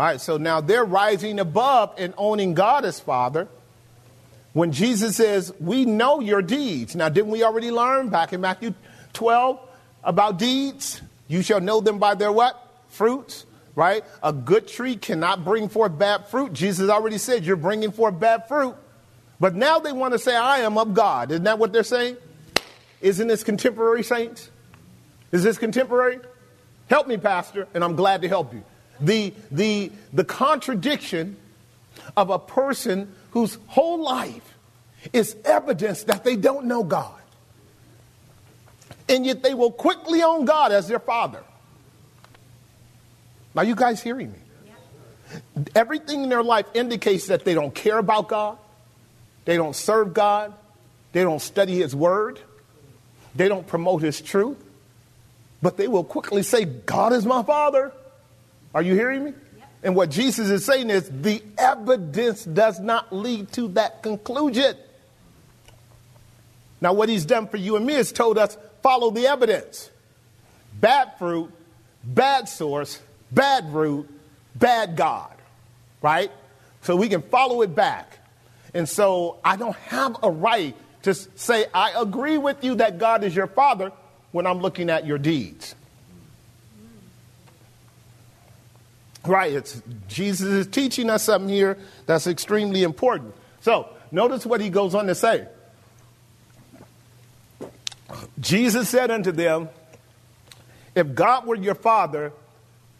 All 0.00 0.06
right, 0.06 0.18
so 0.18 0.38
now 0.38 0.62
they're 0.62 0.82
rising 0.82 1.38
above 1.38 1.92
and 1.98 2.14
owning 2.16 2.54
God 2.54 2.86
as 2.86 2.98
Father. 2.98 3.48
When 4.54 4.72
Jesus 4.72 5.16
says, 5.16 5.52
We 5.60 5.84
know 5.84 6.20
your 6.20 6.40
deeds. 6.40 6.96
Now, 6.96 7.10
didn't 7.10 7.30
we 7.30 7.44
already 7.44 7.70
learn 7.70 8.08
back 8.08 8.32
in 8.32 8.40
Matthew 8.40 8.72
12 9.12 9.60
about 10.02 10.38
deeds? 10.38 11.02
You 11.28 11.42
shall 11.42 11.60
know 11.60 11.82
them 11.82 11.98
by 11.98 12.14
their 12.14 12.32
what? 12.32 12.56
Fruits, 12.88 13.44
right? 13.74 14.02
A 14.22 14.32
good 14.32 14.68
tree 14.68 14.96
cannot 14.96 15.44
bring 15.44 15.68
forth 15.68 15.98
bad 15.98 16.28
fruit. 16.28 16.54
Jesus 16.54 16.88
already 16.88 17.18
said, 17.18 17.44
You're 17.44 17.56
bringing 17.56 17.92
forth 17.92 18.18
bad 18.18 18.48
fruit. 18.48 18.76
But 19.38 19.54
now 19.54 19.80
they 19.80 19.92
want 19.92 20.14
to 20.14 20.18
say, 20.18 20.34
I 20.34 20.60
am 20.60 20.78
of 20.78 20.94
God. 20.94 21.30
Isn't 21.30 21.44
that 21.44 21.58
what 21.58 21.74
they're 21.74 21.82
saying? 21.82 22.16
Isn't 23.02 23.28
this 23.28 23.44
contemporary, 23.44 24.02
saints? 24.02 24.48
Is 25.30 25.42
this 25.42 25.58
contemporary? 25.58 26.20
Help 26.88 27.06
me, 27.06 27.18
Pastor, 27.18 27.68
and 27.74 27.84
I'm 27.84 27.96
glad 27.96 28.22
to 28.22 28.28
help 28.28 28.54
you. 28.54 28.64
The, 29.00 29.32
the, 29.50 29.90
the 30.12 30.24
contradiction 30.24 31.36
of 32.16 32.30
a 32.30 32.38
person 32.38 33.14
whose 33.30 33.58
whole 33.66 34.02
life 34.02 34.54
is 35.12 35.36
evidence 35.44 36.04
that 36.04 36.24
they 36.24 36.36
don't 36.36 36.66
know 36.66 36.84
God. 36.84 37.20
And 39.08 39.26
yet 39.26 39.42
they 39.42 39.54
will 39.54 39.72
quickly 39.72 40.22
own 40.22 40.44
God 40.44 40.72
as 40.72 40.86
their 40.86 41.00
father. 41.00 41.42
Are 43.56 43.64
you 43.64 43.74
guys 43.74 44.02
hearing 44.02 44.32
me? 44.32 44.38
Everything 45.74 46.22
in 46.24 46.28
their 46.28 46.42
life 46.42 46.66
indicates 46.74 47.26
that 47.26 47.44
they 47.44 47.54
don't 47.54 47.74
care 47.74 47.98
about 47.98 48.28
God, 48.28 48.58
they 49.44 49.56
don't 49.56 49.76
serve 49.76 50.14
God, 50.14 50.54
they 51.12 51.22
don't 51.22 51.40
study 51.40 51.76
His 51.76 51.94
Word, 51.94 52.40
they 53.34 53.48
don't 53.48 53.66
promote 53.66 54.02
His 54.02 54.20
truth, 54.20 54.58
but 55.62 55.76
they 55.76 55.88
will 55.88 56.04
quickly 56.04 56.42
say, 56.42 56.64
God 56.64 57.12
is 57.12 57.26
my 57.26 57.42
Father. 57.42 57.92
Are 58.74 58.82
you 58.82 58.94
hearing 58.94 59.24
me? 59.24 59.32
And 59.82 59.96
what 59.96 60.10
Jesus 60.10 60.50
is 60.50 60.64
saying 60.64 60.90
is 60.90 61.08
the 61.08 61.42
evidence 61.56 62.44
does 62.44 62.80
not 62.80 63.12
lead 63.12 63.50
to 63.52 63.68
that 63.68 64.02
conclusion. 64.02 64.76
Now, 66.80 66.92
what 66.92 67.08
he's 67.08 67.24
done 67.24 67.46
for 67.48 67.56
you 67.56 67.76
and 67.76 67.84
me 67.86 67.94
is 67.94 68.12
told 68.12 68.38
us 68.38 68.56
follow 68.82 69.10
the 69.10 69.26
evidence. 69.26 69.90
Bad 70.80 71.12
fruit, 71.18 71.50
bad 72.04 72.48
source, 72.48 73.00
bad 73.32 73.72
root, 73.72 74.08
bad 74.54 74.96
God, 74.96 75.34
right? 76.02 76.30
So 76.82 76.96
we 76.96 77.08
can 77.08 77.22
follow 77.22 77.62
it 77.62 77.74
back. 77.74 78.18
And 78.72 78.88
so 78.88 79.38
I 79.44 79.56
don't 79.56 79.76
have 79.76 80.16
a 80.22 80.30
right 80.30 80.74
to 81.02 81.14
say, 81.14 81.66
I 81.74 81.92
agree 81.96 82.38
with 82.38 82.62
you 82.62 82.76
that 82.76 82.98
God 82.98 83.24
is 83.24 83.34
your 83.34 83.46
father 83.46 83.92
when 84.32 84.46
I'm 84.46 84.60
looking 84.60 84.90
at 84.90 85.06
your 85.06 85.18
deeds. 85.18 85.74
Right, 89.24 89.52
it's 89.52 89.82
Jesus 90.08 90.46
is 90.46 90.66
teaching 90.66 91.10
us 91.10 91.22
something 91.22 91.48
here 91.48 91.76
that's 92.06 92.26
extremely 92.26 92.82
important. 92.82 93.34
So, 93.60 93.88
notice 94.10 94.46
what 94.46 94.60
he 94.60 94.70
goes 94.70 94.94
on 94.94 95.06
to 95.08 95.14
say. 95.14 95.46
Jesus 98.40 98.88
said 98.88 99.10
unto 99.10 99.30
them, 99.30 99.68
If 100.94 101.14
God 101.14 101.46
were 101.46 101.54
your 101.54 101.74
father, 101.74 102.32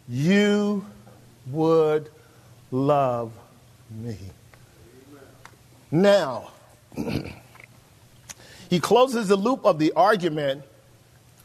you 0.07 0.85
would 1.47 2.09
love 2.69 3.33
me. 3.89 4.17
Now, 5.89 6.51
he 8.69 8.79
closes 8.79 9.27
the 9.27 9.35
loop 9.35 9.65
of 9.65 9.79
the 9.79 9.91
argument 9.93 10.63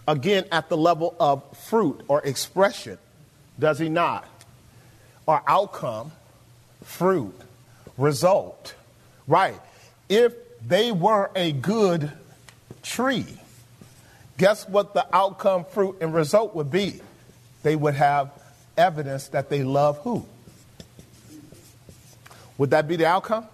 again 0.06 0.44
at 0.52 0.68
the 0.68 0.76
level 0.76 1.16
of 1.18 1.42
fruit 1.56 2.02
or 2.08 2.22
expression, 2.22 2.98
does 3.58 3.78
he 3.78 3.88
not? 3.88 4.28
Or 5.26 5.42
outcome, 5.46 6.12
fruit, 6.84 7.34
result. 7.98 8.74
Right. 9.26 9.60
If 10.08 10.34
they 10.66 10.92
were 10.92 11.30
a 11.34 11.52
good 11.52 12.12
tree, 12.82 13.26
guess 14.38 14.68
what 14.68 14.94
the 14.94 15.06
outcome, 15.14 15.64
fruit, 15.64 15.98
and 16.00 16.14
result 16.14 16.54
would 16.54 16.70
be? 16.70 17.00
They 17.62 17.74
would 17.74 17.94
have 17.94 18.30
evidence 18.76 19.28
that 19.28 19.50
they 19.50 19.64
love 19.64 19.98
who? 19.98 20.24
Would 22.58 22.70
that 22.70 22.88
be 22.88 22.96
the 22.96 23.06
outcome? 23.06 23.46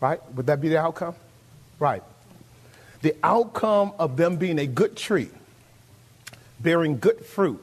Right? 0.00 0.20
Would 0.34 0.46
that 0.46 0.60
be 0.60 0.68
the 0.68 0.78
outcome? 0.78 1.14
Right. 1.78 2.02
The 3.02 3.14
outcome 3.22 3.92
of 3.98 4.16
them 4.16 4.36
being 4.36 4.58
a 4.58 4.66
good 4.66 4.96
tree, 4.96 5.28
bearing 6.60 6.98
good 6.98 7.24
fruit, 7.24 7.62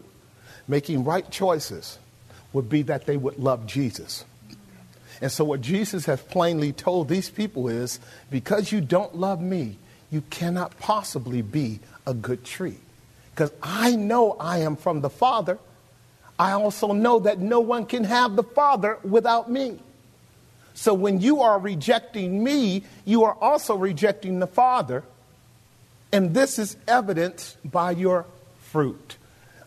making 0.67 1.03
right 1.03 1.29
choices, 1.29 1.97
would 2.53 2.69
be 2.69 2.81
that 2.83 3.05
they 3.05 3.17
would 3.17 3.37
love 3.37 3.65
Jesus. 3.65 4.25
And 5.21 5.31
so, 5.31 5.45
what 5.45 5.61
Jesus 5.61 6.05
has 6.05 6.21
plainly 6.21 6.73
told 6.73 7.07
these 7.07 7.29
people 7.29 7.67
is 7.67 7.99
because 8.31 8.71
you 8.71 8.81
don't 8.81 9.15
love 9.15 9.39
me, 9.39 9.77
you 10.09 10.21
cannot 10.29 10.77
possibly 10.79 11.41
be 11.41 11.79
a 12.07 12.13
good 12.13 12.43
tree. 12.43 12.77
Because 13.33 13.51
I 13.61 13.95
know 13.95 14.33
I 14.33 14.59
am 14.59 14.75
from 14.75 15.01
the 15.01 15.09
Father. 15.09 15.59
I 16.39 16.53
also 16.53 16.91
know 16.91 17.19
that 17.19 17.39
no 17.39 17.59
one 17.59 17.85
can 17.85 18.03
have 18.03 18.35
the 18.35 18.43
Father 18.43 18.97
without 19.03 19.49
me. 19.49 19.79
So, 20.73 20.93
when 20.93 21.21
you 21.21 21.41
are 21.41 21.59
rejecting 21.59 22.43
me, 22.43 22.83
you 23.05 23.23
are 23.23 23.37
also 23.39 23.75
rejecting 23.75 24.39
the 24.39 24.47
Father. 24.47 25.03
And 26.11 26.33
this 26.33 26.57
is 26.57 26.77
evidenced 26.87 27.57
by 27.69 27.91
your 27.91 28.25
fruit. 28.59 29.17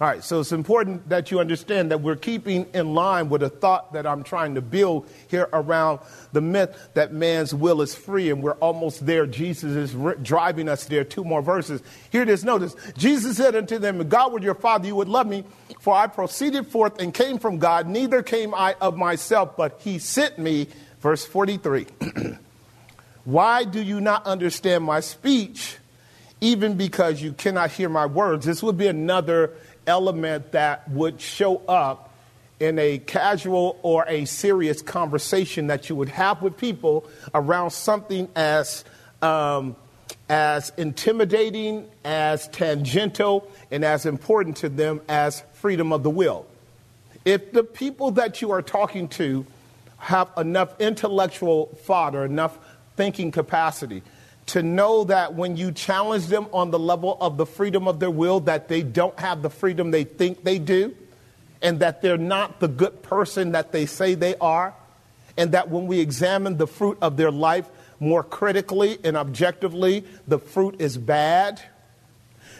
All 0.00 0.08
right, 0.08 0.24
so 0.24 0.40
it's 0.40 0.50
important 0.50 1.08
that 1.08 1.30
you 1.30 1.38
understand 1.38 1.92
that 1.92 2.00
we're 2.00 2.16
keeping 2.16 2.66
in 2.74 2.94
line 2.94 3.28
with 3.28 3.44
a 3.44 3.48
thought 3.48 3.92
that 3.92 4.08
I'm 4.08 4.24
trying 4.24 4.56
to 4.56 4.60
build 4.60 5.08
here 5.28 5.48
around 5.52 6.00
the 6.32 6.40
myth 6.40 6.76
that 6.94 7.12
man's 7.12 7.54
will 7.54 7.80
is 7.80 7.94
free, 7.94 8.28
and 8.28 8.42
we're 8.42 8.54
almost 8.54 9.06
there. 9.06 9.24
Jesus 9.24 9.76
is 9.76 9.94
re- 9.94 10.16
driving 10.20 10.68
us 10.68 10.86
there. 10.86 11.04
Two 11.04 11.22
more 11.22 11.42
verses. 11.42 11.80
Here 12.10 12.22
it 12.22 12.28
is. 12.28 12.42
Notice 12.42 12.74
Jesus 12.96 13.36
said 13.36 13.54
unto 13.54 13.78
them, 13.78 14.00
If 14.00 14.08
God 14.08 14.32
were 14.32 14.40
your 14.40 14.56
father, 14.56 14.88
you 14.88 14.96
would 14.96 15.08
love 15.08 15.28
me, 15.28 15.44
for 15.78 15.94
I 15.94 16.08
proceeded 16.08 16.66
forth 16.66 17.00
and 17.00 17.14
came 17.14 17.38
from 17.38 17.58
God, 17.58 17.86
neither 17.86 18.20
came 18.20 18.52
I 18.52 18.74
of 18.80 18.96
myself, 18.96 19.56
but 19.56 19.80
he 19.84 20.00
sent 20.00 20.40
me. 20.40 20.66
Verse 21.00 21.24
43. 21.24 21.86
Why 23.24 23.62
do 23.62 23.80
you 23.80 24.00
not 24.00 24.26
understand 24.26 24.82
my 24.82 24.98
speech? 25.00 25.76
Even 26.40 26.76
because 26.76 27.22
you 27.22 27.32
cannot 27.32 27.70
hear 27.70 27.88
my 27.88 28.06
words. 28.06 28.44
This 28.44 28.62
would 28.62 28.76
be 28.76 28.86
another 28.86 29.52
element 29.86 30.52
that 30.52 30.88
would 30.90 31.20
show 31.20 31.58
up 31.68 32.10
in 32.60 32.78
a 32.78 32.98
casual 32.98 33.78
or 33.82 34.04
a 34.08 34.24
serious 34.24 34.80
conversation 34.82 35.66
that 35.66 35.88
you 35.88 35.96
would 35.96 36.08
have 36.08 36.40
with 36.42 36.56
people 36.56 37.08
around 37.34 37.70
something 37.70 38.28
as 38.36 38.84
um, 39.22 39.76
as 40.28 40.72
intimidating, 40.76 41.88
as 42.04 42.48
tangential, 42.48 43.50
and 43.70 43.84
as 43.84 44.06
important 44.06 44.56
to 44.58 44.68
them 44.68 45.00
as 45.08 45.42
freedom 45.54 45.92
of 45.92 46.02
the 46.02 46.10
will. 46.10 46.46
If 47.24 47.52
the 47.52 47.64
people 47.64 48.12
that 48.12 48.42
you 48.42 48.50
are 48.50 48.62
talking 48.62 49.08
to 49.08 49.46
have 49.98 50.30
enough 50.36 50.78
intellectual 50.80 51.66
fodder, 51.84 52.24
enough 52.24 52.58
thinking 52.96 53.30
capacity 53.30 54.02
to 54.46 54.62
know 54.62 55.04
that 55.04 55.34
when 55.34 55.56
you 55.56 55.72
challenge 55.72 56.26
them 56.26 56.46
on 56.52 56.70
the 56.70 56.78
level 56.78 57.16
of 57.20 57.36
the 57.36 57.46
freedom 57.46 57.88
of 57.88 58.00
their 58.00 58.10
will, 58.10 58.40
that 58.40 58.68
they 58.68 58.82
don't 58.82 59.18
have 59.18 59.42
the 59.42 59.50
freedom 59.50 59.90
they 59.90 60.04
think 60.04 60.44
they 60.44 60.58
do, 60.58 60.94
and 61.62 61.80
that 61.80 62.02
they're 62.02 62.18
not 62.18 62.60
the 62.60 62.68
good 62.68 63.02
person 63.02 63.52
that 63.52 63.72
they 63.72 63.86
say 63.86 64.14
they 64.14 64.36
are, 64.36 64.74
and 65.36 65.52
that 65.52 65.70
when 65.70 65.86
we 65.86 66.00
examine 66.00 66.58
the 66.58 66.66
fruit 66.66 66.98
of 67.00 67.16
their 67.16 67.30
life 67.30 67.66
more 68.00 68.22
critically 68.22 68.98
and 69.02 69.16
objectively, 69.16 70.04
the 70.28 70.38
fruit 70.38 70.76
is 70.78 70.98
bad. 70.98 71.60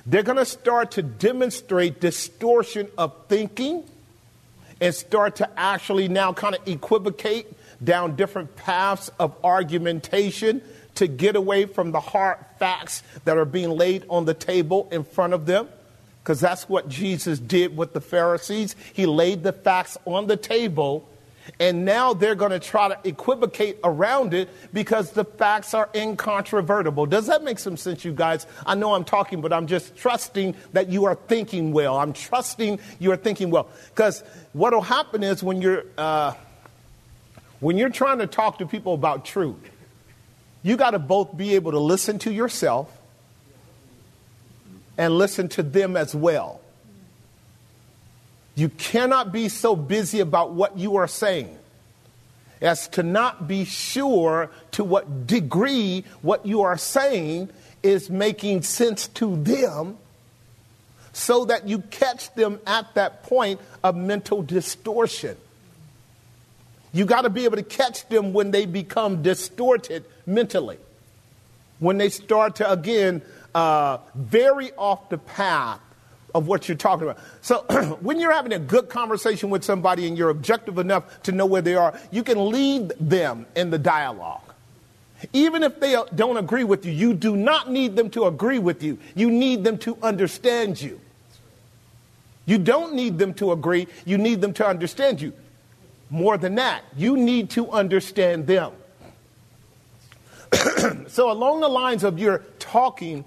They're 0.07 0.23
going 0.23 0.39
to 0.39 0.45
start 0.45 0.93
to 0.93 1.03
demonstrate 1.03 2.01
distortion 2.01 2.89
of 2.97 3.15
thinking 3.29 3.85
and 4.81 4.95
start 4.95 5.37
to 5.37 5.51
actually 5.59 6.09
now 6.09 6.33
kind 6.33 6.55
of 6.55 6.67
equivocate 6.67 7.47
down 7.83 8.17
different 8.17 8.57
paths 8.57 9.11
of 9.19 9.37
argumentation 9.45 10.63
to 10.97 11.07
get 11.07 11.37
away 11.37 11.67
from 11.67 11.93
the 11.93 12.01
hard 12.01 12.39
facts 12.59 13.03
that 13.25 13.37
are 13.37 13.45
being 13.45 13.71
laid 13.71 14.05
on 14.09 14.25
the 14.25 14.35
table 14.35 14.89
in 14.93 15.05
front 15.05 15.33
of 15.33 15.47
them. 15.47 15.69
Because 16.23 16.41
that's 16.41 16.69
what 16.69 16.89
Jesus 16.89 17.39
did 17.39 17.77
with 17.77 17.93
the 17.93 18.01
Pharisees. 18.01 18.77
He 18.95 19.05
laid 19.05 19.43
the 19.43 19.53
facts 19.53 19.99
on 20.07 20.27
the 20.27 20.39
table, 20.39 21.07
and 21.61 21.85
now 21.85 22.15
they're 22.15 22.35
going 22.35 22.53
to 22.53 22.59
try 22.59 22.89
to 22.89 22.99
equivocate 23.05 23.77
around 23.85 24.33
it 24.33 24.49
because 24.73 25.11
the 25.11 25.25
facts 25.25 25.75
are 25.75 25.91
incontrovertible. 25.95 27.05
Does 27.05 27.27
that 27.27 27.45
make 27.45 27.59
some 27.59 27.77
sense, 27.77 28.07
you 28.07 28.13
guys? 28.13 28.47
I 28.65 28.75
know 28.75 28.95
I'm 28.95 29.05
talking, 29.05 29.43
but 29.43 29.53
I'm 29.53 29.67
just 29.67 29.97
trusting 29.97 30.55
that 30.73 30.89
you 30.89 31.05
are 31.05 31.15
thinking 31.15 31.73
well. 31.73 31.99
I'm 31.99 32.15
trusting 32.15 32.79
you 32.99 33.13
are 33.13 33.19
thinking 33.19 33.51
well. 33.51 33.69
Because 33.91 34.25
what 34.55 34.73
will 34.73 34.81
happen 34.81 35.23
is 35.23 35.43
when 35.43 35.61
you're, 35.61 35.85
uh, 35.99 36.33
when 37.61 37.77
you're 37.77 37.91
trying 37.91 38.21
to 38.21 38.27
talk 38.27 38.61
to 38.61 38.67
people 38.67 38.95
about 38.95 39.27
truth, 39.27 39.57
you 40.65 40.77
got 40.77 40.91
to 40.91 40.99
both 40.99 41.37
be 41.37 41.55
able 41.55 41.71
to 41.73 41.79
listen 41.79 42.19
to 42.21 42.33
yourself 42.33 42.91
and 44.99 45.17
listen 45.17 45.49
to 45.51 45.63
them 45.63 45.97
as 45.97 46.15
well. 46.15 46.61
You 48.57 48.71
cannot 48.71 49.31
be 49.31 49.49
so 49.49 49.77
busy 49.77 50.21
about 50.21 50.53
what 50.53 50.79
you 50.79 50.97
are 50.97 51.07
saying 51.07 51.57
as 52.63 52.89
to 52.89 53.03
not 53.03 53.47
be 53.47 53.65
sure 53.65 54.51
to 54.73 54.85
what 54.85 55.27
degree 55.27 56.05
what 56.23 56.47
you 56.47 56.63
are 56.63 56.79
saying 56.79 57.51
is 57.83 58.09
making 58.09 58.63
sense 58.63 59.09
to 59.09 59.37
them 59.37 59.99
so 61.13 61.45
that 61.45 61.69
you 61.69 61.81
catch 61.81 62.35
them 62.35 62.59
at 62.67 62.95
that 62.95 63.23
point 63.25 63.61
of 63.83 63.95
mental 63.97 64.43
distortion. 64.43 65.37
You 66.95 67.05
got 67.05 67.23
to 67.23 67.31
be 67.31 67.45
able 67.45 67.57
to 67.57 67.63
catch 67.63 68.09
them 68.09 68.33
when 68.33 68.53
they 68.53 68.67
become 68.67 69.21
distorted 69.21 70.05
mentally, 70.27 70.79
when 71.81 71.99
they 71.99 72.09
start 72.09 72.57
to, 72.57 72.71
again, 72.71 73.21
uh, 73.53 73.99
vary 74.15 74.73
off 74.79 75.09
the 75.09 75.19
path 75.19 75.81
of 76.35 76.47
what 76.47 76.69
you're 76.69 76.77
talking 76.77 77.09
about. 77.09 77.19
So 77.43 77.63
when 78.01 78.21
you're 78.21 78.33
having 78.33 78.53
a 78.53 78.61
good 78.61 78.89
conversation 78.89 79.51
with 79.51 79.65
somebody 79.65 80.07
and 80.07 80.17
you're 80.17 80.31
objective 80.31 80.79
enough 80.79 81.23
to 81.25 81.33
know 81.33 81.47
where 81.47 81.63
they 81.63 81.75
are, 81.75 81.99
you 82.13 82.23
can 82.23 82.51
lead 82.51 82.93
them 83.01 83.47
in 83.57 83.71
the 83.71 83.79
dialogue. 83.79 84.41
Even 85.33 85.65
if 85.65 85.81
they 85.81 86.01
don't 86.15 86.37
agree 86.37 86.65
with 86.65 86.87
you, 86.87 86.93
you 86.93 87.13
do 87.13 87.37
not 87.37 87.71
need 87.71 87.97
them 87.97 88.09
to 88.11 88.27
agree 88.27 88.61
with 88.61 88.85
you. 88.85 88.99
You 89.17 89.31
need 89.31 89.65
them 89.65 89.79
to 89.79 89.99
understand 90.01 90.81
you. 90.81 91.01
You 92.47 92.59
don't 92.59 92.95
need 92.95 93.19
them 93.19 93.35
to 93.35 93.51
agree, 93.53 93.89
you 94.05 94.19
need 94.19 94.41
them 94.41 94.53
to 94.55 94.67
understand 94.67 95.21
you. 95.21 95.33
More 96.15 96.39
than 96.39 96.55
that, 96.55 96.85
you 96.97 97.17
need 97.17 97.51
to 97.51 97.69
understand 97.73 98.47
them. 98.47 98.71
so, 101.09 101.33
along 101.33 101.61
the 101.61 101.69
lines 101.69 102.05
of 102.05 102.21
your 102.21 102.39
talking, 102.61 103.25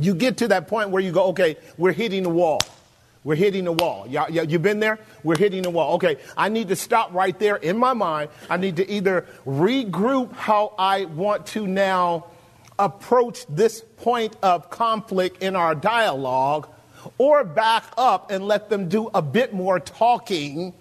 you 0.00 0.14
get 0.14 0.38
to 0.38 0.48
that 0.48 0.66
point 0.66 0.88
where 0.88 1.02
you 1.02 1.12
go, 1.12 1.24
okay, 1.24 1.58
we're 1.76 1.92
hitting 1.92 2.22
the 2.22 2.30
wall. 2.30 2.58
We're 3.22 3.34
hitting 3.34 3.64
the 3.64 3.72
wall. 3.72 4.06
You 4.08 4.18
have 4.18 4.62
been 4.62 4.80
there? 4.80 4.98
We're 5.22 5.36
hitting 5.36 5.60
the 5.60 5.68
wall. 5.68 5.96
Okay, 5.96 6.16
I 6.38 6.48
need 6.48 6.68
to 6.68 6.76
stop 6.76 7.12
right 7.12 7.38
there 7.38 7.56
in 7.56 7.76
my 7.76 7.92
mind. 7.92 8.30
I 8.48 8.56
need 8.56 8.76
to 8.76 8.90
either 8.90 9.26
regroup 9.44 10.32
how 10.32 10.72
I 10.78 11.04
want 11.04 11.44
to 11.48 11.66
now 11.66 12.28
approach 12.78 13.44
this 13.46 13.82
point 13.98 14.36
of 14.42 14.70
conflict 14.70 15.42
in 15.42 15.54
our 15.54 15.74
dialogue 15.74 16.66
or 17.18 17.44
back 17.44 17.84
up 17.98 18.30
and 18.30 18.48
let 18.48 18.70
them 18.70 18.88
do 18.88 19.10
a 19.12 19.20
bit 19.20 19.52
more 19.52 19.78
talking 19.78 20.72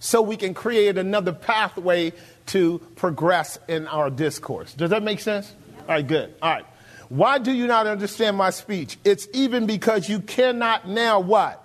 so 0.00 0.22
we 0.22 0.36
can 0.36 0.54
create 0.54 0.98
another 0.98 1.32
pathway 1.32 2.12
to 2.46 2.80
progress 2.96 3.58
in 3.68 3.86
our 3.86 4.10
discourse. 4.10 4.72
Does 4.74 4.90
that 4.90 5.04
make 5.04 5.20
sense? 5.20 5.52
All 5.82 5.86
right, 5.88 6.06
good. 6.06 6.34
All 6.42 6.52
right. 6.52 6.66
Why 7.10 7.38
do 7.38 7.52
you 7.52 7.66
not 7.66 7.86
understand 7.86 8.36
my 8.36 8.50
speech? 8.50 8.96
It's 9.04 9.28
even 9.32 9.66
because 9.66 10.08
you 10.08 10.20
cannot 10.20 10.88
now 10.88 11.20
what? 11.20 11.64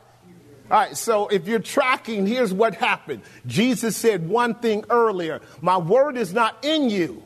All 0.69 0.79
right, 0.79 0.97
so 0.97 1.27
if 1.27 1.47
you're 1.47 1.59
tracking, 1.59 2.25
here's 2.25 2.51
what 2.51 2.75
happened. 2.75 3.21
Jesus 3.45 3.95
said 3.95 4.27
one 4.27 4.55
thing 4.55 4.83
earlier 4.89 5.41
My 5.61 5.77
word 5.77 6.17
is 6.17 6.33
not 6.33 6.57
in 6.63 6.89
you. 6.89 7.23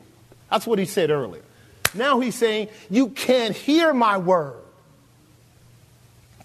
That's 0.50 0.66
what 0.66 0.78
he 0.78 0.84
said 0.84 1.10
earlier. 1.10 1.42
Now 1.94 2.20
he's 2.20 2.34
saying, 2.34 2.68
You 2.90 3.08
can't 3.08 3.56
hear 3.56 3.92
my 3.94 4.18
word. 4.18 4.56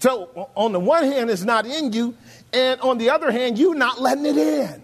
So, 0.00 0.50
on 0.54 0.72
the 0.72 0.80
one 0.80 1.04
hand, 1.04 1.30
it's 1.30 1.44
not 1.44 1.66
in 1.66 1.92
you, 1.92 2.14
and 2.56 2.80
on 2.80 2.96
the 2.98 3.10
other 3.10 3.30
hand, 3.30 3.58
you're 3.58 3.74
not 3.74 4.00
letting 4.00 4.24
it 4.24 4.38
in. 4.38 4.82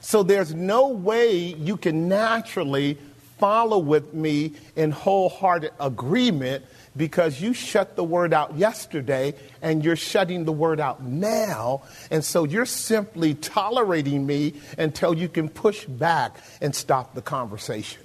So, 0.00 0.22
there's 0.22 0.54
no 0.54 0.88
way 0.88 1.36
you 1.36 1.76
can 1.76 2.08
naturally 2.08 2.98
follow 3.38 3.78
with 3.78 4.12
me 4.12 4.54
in 4.74 4.90
wholehearted 4.90 5.70
agreement 5.78 6.64
because 6.96 7.40
you 7.40 7.52
shut 7.52 7.94
the 7.94 8.02
word 8.02 8.34
out 8.34 8.56
yesterday 8.56 9.34
and 9.62 9.84
you're 9.84 9.94
shutting 9.94 10.44
the 10.44 10.52
word 10.52 10.80
out 10.80 11.02
now. 11.02 11.82
And 12.10 12.24
so 12.24 12.42
you're 12.44 12.66
simply 12.66 13.34
tolerating 13.34 14.26
me 14.26 14.54
until 14.76 15.14
you 15.14 15.28
can 15.28 15.48
push 15.48 15.84
back 15.84 16.36
and 16.60 16.74
stop 16.74 17.14
the 17.14 17.22
conversation. 17.22 18.02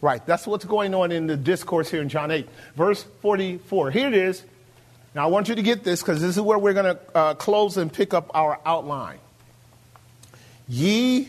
Right, 0.00 0.24
that's 0.24 0.46
what's 0.46 0.64
going 0.64 0.94
on 0.94 1.12
in 1.12 1.26
the 1.26 1.36
discourse 1.36 1.90
here 1.90 2.00
in 2.00 2.08
John 2.08 2.30
8, 2.30 2.48
verse 2.74 3.04
44. 3.20 3.90
Here 3.90 4.08
it 4.08 4.14
is. 4.14 4.42
Now, 5.14 5.24
I 5.24 5.26
want 5.26 5.48
you 5.48 5.56
to 5.56 5.62
get 5.62 5.82
this 5.82 6.02
because 6.02 6.20
this 6.20 6.36
is 6.36 6.40
where 6.40 6.58
we're 6.58 6.72
going 6.72 6.96
to 6.96 7.16
uh, 7.16 7.34
close 7.34 7.76
and 7.76 7.92
pick 7.92 8.14
up 8.14 8.30
our 8.32 8.60
outline. 8.64 9.18
Ye 10.68 11.28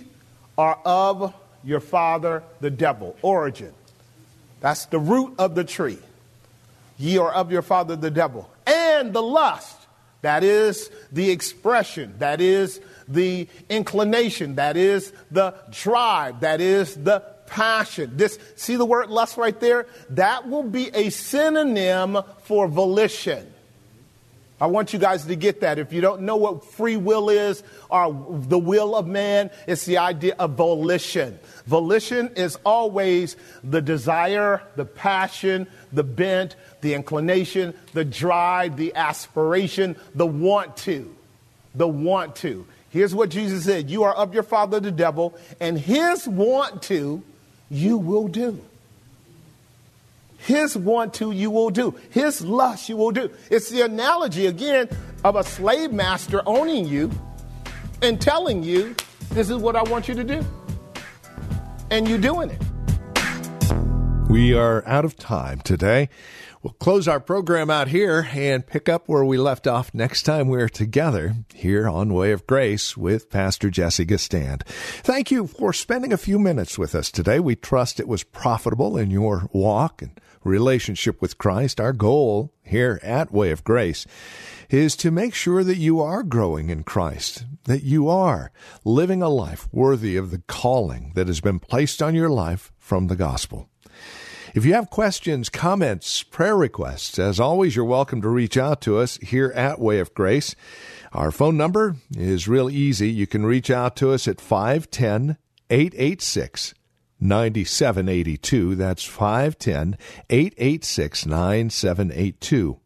are 0.57 0.77
of 0.85 1.33
your 1.63 1.79
father, 1.79 2.43
the 2.59 2.69
devil. 2.69 3.15
Origin. 3.23 3.73
That's 4.59 4.85
the 4.85 4.99
root 4.99 5.33
of 5.39 5.55
the 5.55 5.63
tree. 5.63 5.97
Ye 6.99 7.17
are 7.17 7.31
of 7.31 7.51
your 7.51 7.63
father, 7.63 7.95
the 7.95 8.11
devil. 8.11 8.49
And 8.67 9.13
the 9.13 9.23
lust. 9.23 9.77
That 10.21 10.43
is 10.43 10.91
the 11.11 11.31
expression. 11.31 12.13
That 12.19 12.39
is 12.39 12.79
the 13.07 13.47
inclination. 13.69 14.55
That 14.55 14.77
is 14.77 15.11
the 15.31 15.55
drive. 15.71 16.41
That 16.41 16.61
is 16.61 16.95
the 16.95 17.21
passion. 17.47 18.11
This, 18.15 18.37
see 18.55 18.75
the 18.75 18.85
word 18.85 19.09
lust 19.09 19.37
right 19.37 19.59
there? 19.59 19.87
That 20.11 20.47
will 20.47 20.61
be 20.61 20.89
a 20.93 21.09
synonym 21.09 22.19
for 22.43 22.67
volition. 22.67 23.51
I 24.61 24.67
want 24.67 24.93
you 24.93 24.99
guys 24.99 25.25
to 25.25 25.35
get 25.35 25.61
that. 25.61 25.79
If 25.79 25.91
you 25.91 26.01
don't 26.01 26.21
know 26.21 26.35
what 26.35 26.63
free 26.63 26.95
will 26.95 27.31
is 27.31 27.63
or 27.89 28.13
the 28.29 28.59
will 28.59 28.95
of 28.95 29.07
man, 29.07 29.49
it's 29.65 29.85
the 29.85 29.97
idea 29.97 30.35
of 30.37 30.51
volition. 30.51 31.39
Volition 31.65 32.31
is 32.35 32.59
always 32.63 33.37
the 33.63 33.81
desire, 33.81 34.61
the 34.75 34.85
passion, 34.85 35.65
the 35.91 36.03
bent, 36.03 36.55
the 36.81 36.93
inclination, 36.93 37.73
the 37.93 38.05
drive, 38.05 38.77
the 38.77 38.93
aspiration, 38.93 39.95
the 40.13 40.27
want 40.27 40.77
to. 40.77 41.11
The 41.73 41.87
want 41.87 42.35
to. 42.37 42.67
Here's 42.91 43.15
what 43.15 43.29
Jesus 43.29 43.65
said 43.65 43.89
You 43.89 44.03
are 44.03 44.13
of 44.13 44.35
your 44.35 44.43
father, 44.43 44.79
the 44.79 44.91
devil, 44.91 45.35
and 45.59 45.75
his 45.75 46.27
want 46.27 46.83
to 46.83 47.23
you 47.71 47.97
will 47.97 48.27
do. 48.27 48.61
His 50.45 50.75
want 50.75 51.13
to, 51.15 51.31
you 51.31 51.51
will 51.51 51.69
do. 51.69 51.95
His 52.09 52.41
lust, 52.41 52.89
you 52.89 52.97
will 52.97 53.11
do. 53.11 53.29
It's 53.49 53.69
the 53.69 53.81
analogy, 53.81 54.47
again, 54.47 54.89
of 55.23 55.35
a 55.35 55.43
slave 55.43 55.93
master 55.93 56.41
owning 56.47 56.87
you 56.87 57.11
and 58.01 58.19
telling 58.19 58.63
you, 58.63 58.95
this 59.29 59.51
is 59.51 59.57
what 59.57 59.75
I 59.75 59.83
want 59.83 60.07
you 60.07 60.15
to 60.15 60.23
do. 60.23 60.43
And 61.91 62.07
you 62.07 62.17
doing 62.17 62.49
it. 62.49 62.61
We 64.29 64.55
are 64.55 64.83
out 64.87 65.05
of 65.05 65.15
time 65.15 65.59
today. 65.59 66.09
We'll 66.63 66.73
close 66.73 67.07
our 67.07 67.19
program 67.19 67.69
out 67.69 67.87
here 67.87 68.29
and 68.31 68.65
pick 68.65 68.87
up 68.87 69.07
where 69.07 69.25
we 69.25 69.37
left 69.37 69.67
off 69.67 69.93
next 69.93 70.23
time 70.23 70.47
we're 70.47 70.69
together 70.69 71.35
here 71.53 71.87
on 71.89 72.13
Way 72.13 72.31
of 72.31 72.47
Grace 72.47 72.95
with 72.95 73.29
Pastor 73.29 73.69
Jesse 73.69 74.05
Gistand. 74.05 74.63
Thank 75.03 75.31
you 75.31 75.47
for 75.47 75.73
spending 75.73 76.13
a 76.13 76.17
few 76.17 76.39
minutes 76.39 76.79
with 76.79 76.95
us 76.95 77.11
today. 77.11 77.39
We 77.39 77.55
trust 77.55 77.99
it 77.99 78.07
was 78.07 78.23
profitable 78.23 78.97
in 78.97 79.11
your 79.11 79.49
walk 79.51 80.01
and 80.01 80.19
relationship 80.43 81.21
with 81.21 81.37
Christ. 81.37 81.79
Our 81.79 81.93
goal 81.93 82.53
here 82.63 82.99
at 83.03 83.31
Way 83.31 83.51
of 83.51 83.63
Grace 83.63 84.05
is 84.69 84.95
to 84.97 85.11
make 85.11 85.33
sure 85.33 85.63
that 85.63 85.77
you 85.77 85.99
are 86.01 86.23
growing 86.23 86.69
in 86.69 86.83
Christ, 86.83 87.45
that 87.65 87.83
you 87.83 88.07
are 88.09 88.51
living 88.85 89.21
a 89.21 89.29
life 89.29 89.67
worthy 89.71 90.15
of 90.15 90.31
the 90.31 90.41
calling 90.47 91.11
that 91.15 91.27
has 91.27 91.41
been 91.41 91.59
placed 91.59 92.01
on 92.01 92.15
your 92.15 92.29
life 92.29 92.71
from 92.77 93.07
the 93.07 93.15
gospel. 93.15 93.69
If 94.53 94.65
you 94.65 94.73
have 94.73 94.89
questions, 94.89 95.47
comments, 95.47 96.23
prayer 96.23 96.57
requests, 96.57 97.17
as 97.17 97.39
always, 97.39 97.75
you're 97.75 97.85
welcome 97.85 98.21
to 98.21 98.29
reach 98.29 98.57
out 98.57 98.81
to 98.81 98.97
us 98.97 99.17
here 99.17 99.53
at 99.55 99.79
Way 99.79 99.99
of 99.99 100.13
Grace. 100.13 100.55
Our 101.13 101.31
phone 101.31 101.55
number 101.55 101.95
is 102.17 102.49
real 102.49 102.69
easy. 102.69 103.09
You 103.09 103.27
can 103.27 103.45
reach 103.45 103.69
out 103.69 103.95
to 103.97 104.11
us 104.11 104.27
at 104.27 104.41
510 104.41 105.37
886 105.69 106.73
9782. 107.21 108.75
That's 108.75 109.03
510 109.03 109.97
886 110.29 111.25
9782. 111.25 112.79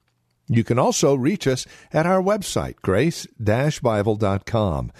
You 0.48 0.64
can 0.64 0.78
also 0.78 1.16
reach 1.16 1.48
us 1.48 1.66
at 1.92 2.06
our 2.06 2.22
website, 2.22 2.76
grace-bible.com. 2.84 4.92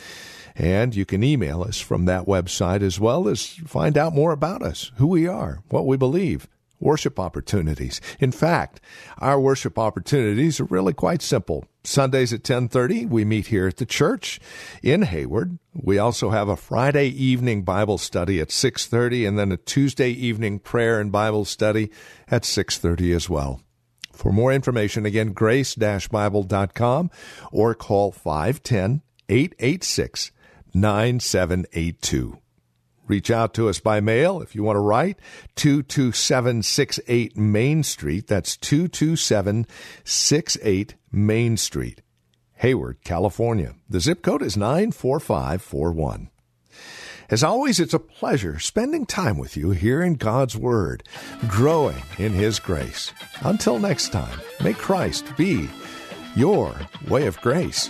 And 0.56 0.96
you 0.96 1.06
can 1.06 1.24
email 1.24 1.62
us 1.62 1.80
from 1.80 2.06
that 2.06 2.26
website 2.26 2.82
as 2.82 3.00
well 3.00 3.28
as 3.28 3.46
find 3.46 3.96
out 3.98 4.14
more 4.14 4.32
about 4.32 4.64
us, 4.64 4.92
who 4.96 5.08
we 5.08 5.28
are, 5.28 5.60
what 5.70 5.86
we 5.86 5.98
believe 5.98 6.48
worship 6.86 7.20
opportunities. 7.20 8.00
In 8.20 8.32
fact, 8.32 8.80
our 9.18 9.40
worship 9.40 9.78
opportunities 9.78 10.60
are 10.60 10.66
really 10.66 10.94
quite 10.94 11.22
simple. 11.22 11.66
Sundays 11.84 12.32
at 12.32 12.44
10:30 12.44 13.08
we 13.08 13.26
meet 13.26 13.48
here 13.48 13.68
at 13.68 13.78
the 13.78 13.86
church 13.86 14.40
in 14.82 15.02
Hayward. 15.02 15.58
We 15.74 15.98
also 15.98 16.30
have 16.30 16.48
a 16.48 16.56
Friday 16.56 17.08
evening 17.08 17.64
Bible 17.64 17.98
study 17.98 18.40
at 18.40 18.52
6:30 18.52 19.26
and 19.28 19.38
then 19.38 19.52
a 19.52 19.58
Tuesday 19.58 20.12
evening 20.12 20.60
prayer 20.60 21.00
and 21.02 21.12
Bible 21.12 21.46
study 21.46 21.90
at 22.30 22.46
6:30 22.46 23.14
as 23.14 23.30
well. 23.30 23.62
For 24.14 24.32
more 24.32 24.54
information 24.54 25.06
again 25.06 25.34
grace-bible.com 25.34 27.12
or 27.52 27.76
call 27.76 28.12
510 28.12 29.02
886 29.28 30.32
9782. 30.74 32.38
Reach 33.08 33.30
out 33.30 33.54
to 33.54 33.70
us 33.70 33.80
by 33.80 34.00
mail 34.00 34.42
if 34.42 34.56
you 34.56 34.64
want 34.64 34.78
to 34.78 34.82
write. 34.82 35.20
22768 35.56 37.38
Main 37.38 37.84
Street. 37.84 38.26
That's 38.28 38.58
22768 38.58 40.96
Main 41.12 41.58
Street, 41.58 42.02
Hayward, 42.56 42.98
California. 43.04 43.76
The 43.90 44.00
zip 44.00 44.24
code 44.24 44.42
is 44.42 44.58
94541. 44.58 46.32
As 47.30 47.44
always, 47.44 47.80
it's 47.80 47.94
a 47.94 48.00
pleasure 48.00 48.58
spending 48.60 49.06
time 49.06 49.38
with 49.40 49.58
you 49.58 49.72
here 49.72 50.04
in 50.04 50.14
God's 50.14 50.56
Word, 50.56 51.04
growing 51.48 52.04
in 52.20 52.34
His 52.34 52.60
grace. 52.60 53.12
Until 53.42 53.80
next 53.80 54.12
time, 54.12 54.40
may 54.64 54.74
Christ 54.74 55.26
be 55.36 55.68
your 56.36 56.76
way 57.08 57.26
of 57.26 57.42
grace. 57.42 57.90